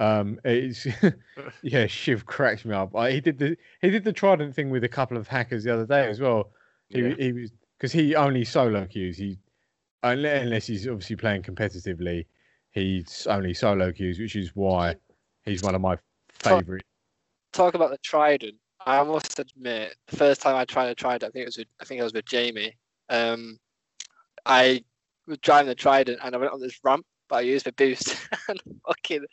[0.00, 0.86] um, it's
[1.62, 1.86] yeah.
[1.86, 2.94] Shiv cracks me up.
[2.94, 5.72] Uh, he did the he did the Trident thing with a couple of hackers the
[5.72, 6.50] other day as well.
[6.88, 7.14] He Yeah.
[7.18, 9.16] he was because he only solo queues.
[9.18, 9.38] He
[10.02, 12.26] unle- unless he's obviously playing competitively,
[12.72, 14.96] he's only solo queues, which is why
[15.44, 15.96] he's one of my
[16.30, 16.82] favorite.
[17.52, 18.56] Talk about the Trident.
[18.86, 21.68] I must admit, the first time I tried a Trident, I think it was with,
[21.80, 22.74] I think I was with Jamie.
[23.10, 23.58] Um,
[24.46, 24.82] I
[25.26, 28.16] was driving the Trident and I went on this ramp, but I used the boost
[28.48, 29.24] and fucking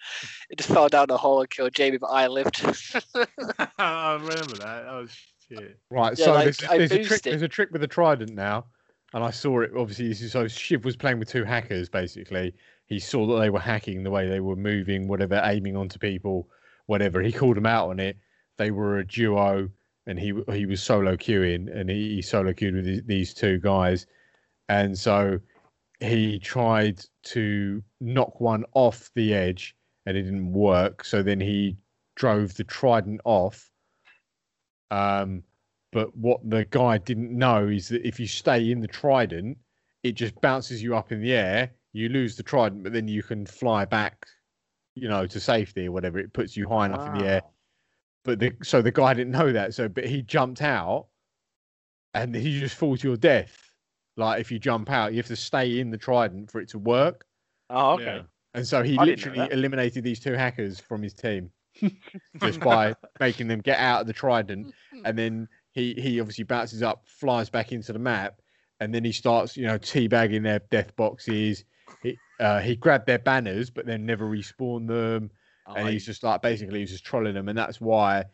[0.50, 2.64] it just fell down the hole and killed Jamie, but I lived.
[3.80, 4.86] I remember that.
[4.88, 5.08] Oh
[5.50, 5.78] shit.
[5.90, 7.10] Right, Yeah, so like, there's, there's a trick.
[7.10, 7.34] boosted.
[7.34, 8.66] There's a trick with the trident now,
[9.14, 9.72] and I saw it.
[9.76, 11.90] Obviously, so Shiv was playing with two hackers.
[11.90, 12.54] Basically,
[12.86, 16.48] he saw that they were hacking the way they were moving, whatever, aiming onto people,
[16.86, 17.22] whatever.
[17.22, 18.18] He called them out on it.
[18.58, 19.70] They were a duo,
[20.06, 23.60] and he he was solo queuing, and he, he solo queued with these, these two
[23.60, 24.06] guys,
[24.70, 25.40] and so
[26.00, 29.76] he tried to knock one off the edge,
[30.06, 31.04] and it didn't work.
[31.04, 31.78] So then he
[32.16, 33.70] drove the trident off.
[34.92, 35.44] Um,
[35.92, 39.58] but what the guy didn't know is that if you stay in the trident,
[40.04, 41.72] it just bounces you up in the air.
[41.94, 44.26] You lose the trident, but then you can fly back,
[44.96, 46.20] you know, to safety or whatever.
[46.20, 47.42] It puts you high enough in the air.
[48.24, 49.74] But the so the guy didn't know that.
[49.74, 51.08] So, but he jumped out,
[52.14, 53.67] and he just falls to your death.
[54.18, 56.80] Like if you jump out, you have to stay in the trident for it to
[56.80, 57.26] work.
[57.70, 58.04] Oh, okay.
[58.04, 58.22] Yeah.
[58.54, 61.52] And so he I literally eliminated these two hackers from his team
[62.42, 64.74] just by making them get out of the trident.
[65.06, 68.42] And then he, he obviously bounces up, flies back into the map,
[68.80, 71.64] and then he starts, you know, teabagging their death boxes.
[72.02, 75.30] He, uh, he grabbed their banners, but then never respawned them.
[75.76, 77.48] And he's just like basically he's just trolling them.
[77.48, 78.26] And that's why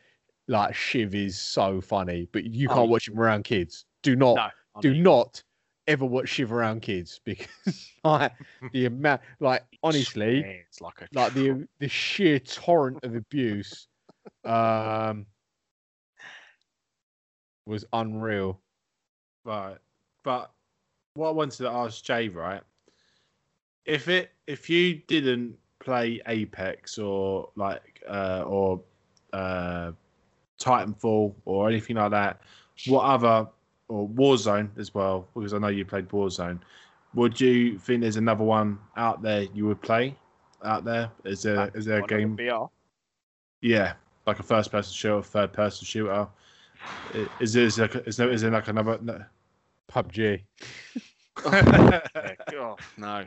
[0.47, 2.27] like Shiv is so funny.
[2.31, 3.86] But you Oh, can't watch him around kids.
[4.03, 5.43] Do not no, do not
[5.88, 8.31] ever watch Shiver around kids because like
[8.71, 13.88] the amount like honestly it's like a like the the sheer torrent of abuse
[14.45, 15.25] um
[17.65, 18.59] was unreal
[19.45, 19.77] Right.
[20.23, 20.51] But
[21.15, 22.61] what I wanted to ask Jay, right?
[23.86, 28.81] If it if you didn't play Apex or like uh or
[29.34, 29.91] uh
[30.59, 32.41] Titanfall or anything like that,
[32.88, 33.47] what other
[33.89, 36.59] or Warzone as well, because I know you played Warzone,
[37.13, 40.15] would you think there's another one out there you would play
[40.63, 41.11] out there?
[41.25, 42.69] Is there is there a What, like game VR?
[43.61, 43.93] yeah,
[44.25, 46.27] like a first person shooter, third person shooter?
[47.13, 48.97] I- Is there, is there, is there, is there like another?
[49.01, 49.23] no-
[49.91, 50.15] pubg
[51.45, 52.01] Yeah,
[52.53, 53.25] oh, no.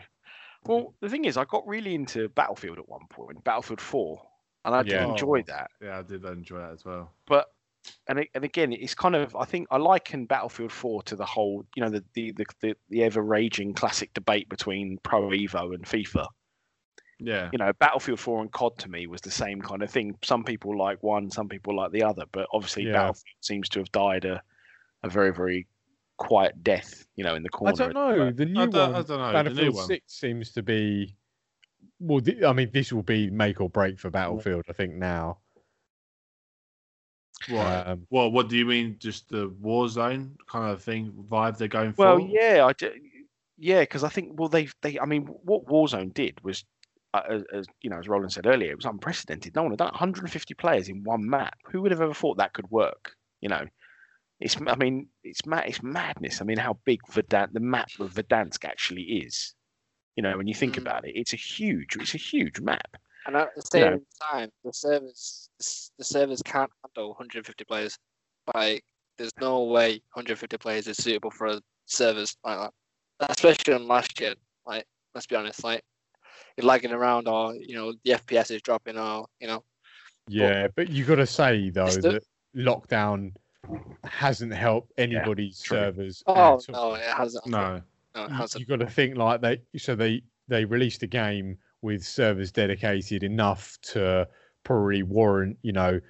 [0.64, 4.20] Well, the thing is, I got really into Battlefield at one point, Battlefield 4.
[4.64, 5.10] and I did Yeah.
[5.12, 5.70] enjoy that.
[5.80, 7.12] Yeah, I did enjoy that as well.
[7.26, 7.52] But
[8.08, 11.64] and and again, it's kind of I think I liken Battlefield 4 to the whole
[11.74, 15.84] you know the the the, the, the ever raging classic debate between Pro Evo and
[15.84, 16.26] FIFA.
[17.18, 17.48] Yeah.
[17.52, 20.14] You know, Battlefield 4 and COD to me was the same kind of thing.
[20.22, 22.92] Some people like one, some people like the other, but obviously Yeah.
[22.92, 24.42] Battlefield seems to have died a
[25.02, 25.66] a very very
[26.18, 27.06] quiet death.
[27.16, 27.72] You know, in the corner.
[27.72, 28.30] I don't know.
[28.30, 29.26] The new I don't, I one, don't know.
[29.26, 29.86] The new Battlefield one.
[29.86, 31.16] Six, seems to be.
[31.98, 34.64] Well, th- I mean, this will be make or break for Battlefield.
[34.68, 35.38] I think now.
[37.44, 37.86] What?
[37.86, 38.32] Um, What?
[38.32, 38.98] What do you mean?
[38.98, 42.20] Just the war zone kind of thing vibe they're going Well, for?
[42.20, 42.92] Well, yeah, I do,
[43.56, 46.64] yeah, because I think well they they I mean what Warzone did was,
[47.14, 49.54] uh, as, as you know, as Roland said earlier, it was unprecedented.
[49.54, 51.58] No one had done 150 players in one map.
[51.66, 53.14] Who would have ever thought that could work?
[53.40, 53.66] You know,
[54.40, 56.40] it's I mean it's mad it's madness.
[56.40, 59.54] I mean how big Verdan the map of Verdansk actually is.
[60.16, 60.78] You know, when you think Mm.
[60.78, 62.96] about it, it's a huge it's a huge map.
[63.26, 64.00] And at the same know.
[64.30, 65.48] time, the servers
[65.98, 67.98] the servers can't handle 150 players.
[68.54, 68.84] Like,
[69.18, 72.70] there's no way 150 players is suitable for a servers like
[73.20, 74.34] that, especially on last year.
[74.66, 75.82] Like, let's be honest, like
[76.56, 79.64] you're lagging around, or you know the FPS is dropping, or you know.
[80.28, 82.22] yeah, but you got to say though It's the- that
[82.56, 83.32] lockdown
[84.04, 85.76] hasn't helped anybody's true.
[85.78, 86.22] servers.
[86.26, 86.90] Oh at all.
[86.90, 87.46] no, it hasn't.
[87.46, 87.82] No.
[88.14, 88.60] no, it you, hasn't.
[88.60, 93.22] you got to think like they so they they released a game with servers dedicated
[93.22, 94.28] enough to
[94.64, 96.00] probably warrant you know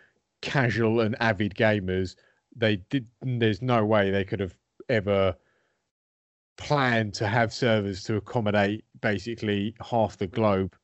[0.41, 2.16] casual and avid gamers
[2.57, 4.57] they did there's no way they could have
[4.89, 5.37] ever
[6.57, 10.74] planned to have servers to accommodate basically half the globe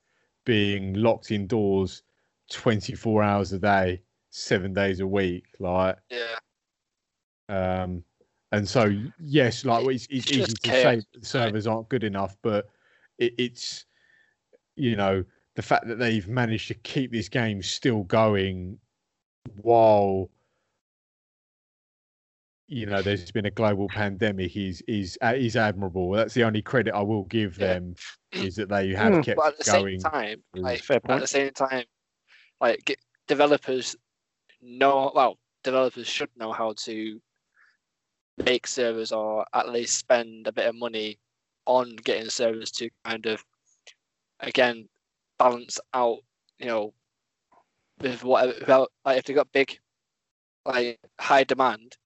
[0.45, 2.03] being locked indoors
[2.51, 6.37] 24 hours a day 7 days a week like Yeah,
[7.49, 8.05] um,
[8.53, 12.05] and so, yes, like it's, it's It's easy to chaos, say the servers aren't good
[12.05, 12.69] enough, but
[13.19, 13.87] it, it's,
[14.77, 18.79] you know, the fact that they've managed to keep this game still going
[19.61, 20.31] while,
[22.69, 26.13] you know, there's been a global pandemic is is uh, is admirable.
[26.13, 27.75] That's the only credit I will give Yeah.
[27.75, 27.95] them
[28.33, 29.99] is that they have Mm, kept but at the going.
[29.99, 31.85] same time, like Fair at the same time,
[32.61, 33.97] like get, developers
[34.63, 37.21] know well, developers should know how to
[38.39, 41.19] make servers or at least spend a bit of money
[41.67, 43.45] on getting servers to kind of
[44.43, 44.89] again
[45.39, 46.19] balance out,
[46.59, 46.95] you know,
[48.01, 49.79] with whatever like if they got big
[50.67, 51.97] like high demand,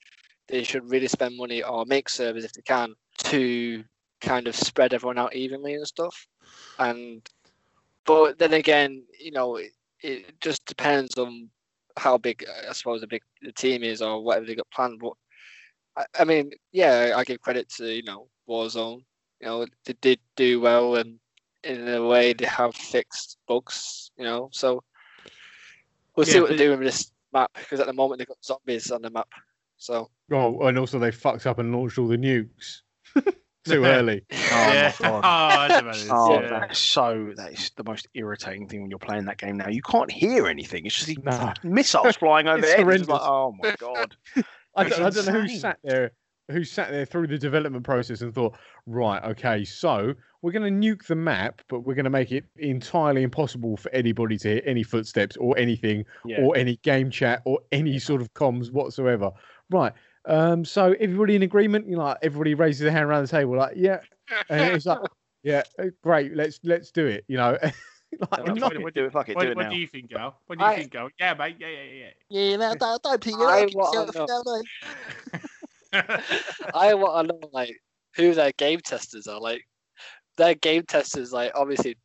[0.49, 3.85] they should really spend money or make servers if they can to
[4.21, 6.27] kind of spread everyone out evenly and stuff.
[6.79, 7.29] And
[8.05, 11.51] but then again, you know, it, it just depends on
[11.97, 15.01] how big I suppose the big the team is or whatever they got planned.
[15.01, 15.13] But
[15.97, 19.03] I, I mean, yeah, I give credit to you know Warzone.
[19.41, 21.19] You know, they did do well, and
[21.67, 24.11] in a way, they have fixed bugs.
[24.17, 24.83] You know, so
[26.15, 28.43] we'll see what they do but- with this map because at the moment they've got
[28.45, 29.29] zombies on the map.
[29.79, 32.81] So Oh, and also they fucked up and launched all the nukes
[33.65, 34.25] too early.
[34.33, 34.93] Oh yeah.
[35.01, 35.25] my god.
[35.25, 35.29] Oh,
[35.61, 35.91] I don't know.
[35.91, 36.49] It's- Oh, yeah.
[36.49, 39.69] that's so that is the most irritating thing when you're playing that game now.
[39.69, 40.87] You can't hear anything.
[40.87, 41.53] It's just these Nah.
[41.63, 42.65] missiles flying over.
[42.67, 44.17] It's like, oh my god.
[44.75, 46.13] I don't, I don't know who sat there
[46.51, 50.89] who sat there through the development process and thought, right, okay, so we're going to
[50.97, 54.63] nuke the map, but we're going to make it entirely impossible for anybody to hear
[54.65, 56.41] any footsteps or anything Yeah.
[56.43, 59.33] or any game chat or any sort of comms whatsoever.
[59.71, 59.93] Right.
[60.27, 63.57] Um, so everybody in agreement, you know, like everybody raises their hand around the table,
[63.57, 64.01] like, yeah,
[64.49, 64.99] and it's like,
[65.43, 67.57] yeah, uh, great, let's let's do it, you know.
[67.63, 69.13] like, We'll nothing- do it.
[69.13, 69.37] Fuck it.
[69.37, 69.71] What, do it what now.
[69.71, 70.37] do you think, Gal?
[70.47, 71.11] What do you I- think, Gal?
[71.21, 71.57] Yeah, mate.
[71.61, 71.83] Yeah, yeah,
[72.29, 74.63] Yeah, Yeah, no, don't, don't pee I want to know.
[74.83, 74.89] yeah.
[76.75, 77.75] I want to know like
[78.17, 79.41] who their game testers are.
[79.41, 79.63] Like
[80.37, 81.97] their game testers, like obviously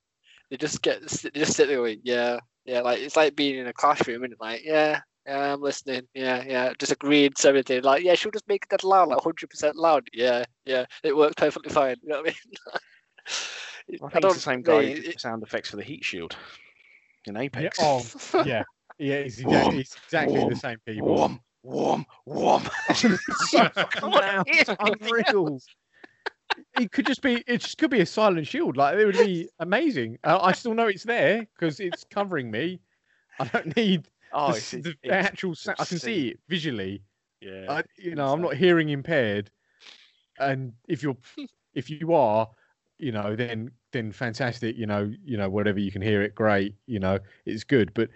[0.49, 2.81] they just get they just sit there going, yeah, yeah.
[2.81, 6.73] Like it's like being in a classroom, and like, yeah, yeah, I'm listening, yeah, yeah,
[6.79, 7.83] just agreeing to everything.
[7.83, 10.07] Like, yeah, she'll just make that loud, like 100 percent loud.
[10.13, 11.95] Yeah, yeah, it works perfectly fine.
[12.01, 13.99] You know what I mean?
[14.03, 16.35] I think it's the same guy who did the sound effects for the heat shield
[17.25, 17.79] in yeah, Apex.
[17.79, 18.63] oh, yeah,
[18.97, 21.39] yeah, it's exactly, it's exactly the same people.
[21.63, 23.19] Warm, warm, warm.
[23.31, 25.61] so fucking loud, it's unreal.
[26.75, 27.43] It could just be.
[27.47, 28.77] It just could be a silent shield.
[28.77, 30.17] Like it would be amazing.
[30.23, 32.79] Uh, I still know it's there because it's covering me.
[33.39, 35.55] I don't need Oh, the, it's, s- the it's actual.
[35.55, 37.03] Sa- I can see it visually.
[37.41, 37.65] Yeah.
[37.69, 39.51] I, you know, I'm not hearing impaired.
[40.39, 41.17] And if you're,
[41.73, 42.49] if you are,
[42.97, 44.77] you know, then then fantastic.
[44.77, 46.75] You know, you know, whatever you can hear it, great.
[46.87, 47.93] You know, it's good.
[47.93, 48.09] But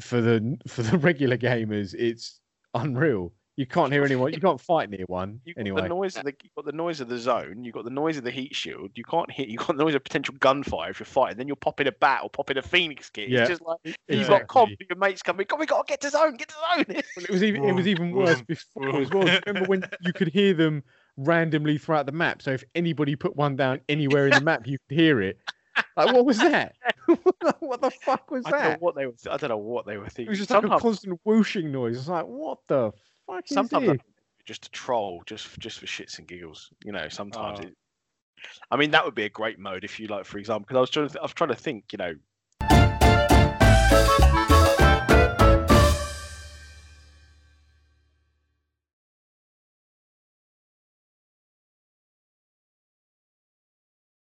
[0.00, 2.40] for the for the regular gamers, it's
[2.74, 3.32] unreal.
[3.56, 4.32] You can't hear anyone.
[4.32, 5.82] You can't fight near one You've got anyway.
[5.82, 7.64] the noise of the you've got the noise of the zone.
[7.64, 8.92] You've got the noise of the heat shield.
[8.94, 9.48] You can't hit.
[9.48, 11.36] You've got the noise of potential gunfire if you're fighting.
[11.36, 13.28] Then you're popping a bat or popping a phoenix kit.
[13.28, 13.40] Yeah.
[13.40, 14.46] It's just like you've got Exactly.
[14.48, 14.70] comp.
[14.88, 15.44] Your mates coming.
[15.46, 16.36] God, we got to get to zone.
[16.36, 16.84] Get to zone.
[17.16, 19.28] Well, it was even it was even worse before as well.
[19.46, 20.82] Remember when you could hear them
[21.18, 22.40] randomly throughout the map?
[22.40, 25.38] So if anybody put one down anywhere in the map, you could hear it.
[25.96, 26.74] Like what was that?
[27.60, 28.82] what the fuck was I don't know that?
[28.82, 29.14] what they were.
[29.30, 30.26] I don't know what they were thinking.
[30.26, 31.96] It was just like a constant whooshing noise.
[31.98, 32.92] It's like what the
[33.26, 33.96] fuck is sometimes this?
[34.44, 36.70] just a troll, just just for shits and giggles.
[36.84, 37.64] You know, sometimes Oh.
[37.64, 37.74] it.
[38.70, 40.80] I mean, that would be a great mode if you like, for example, because I
[40.80, 42.14] was trying to, th- I was trying to think, you know,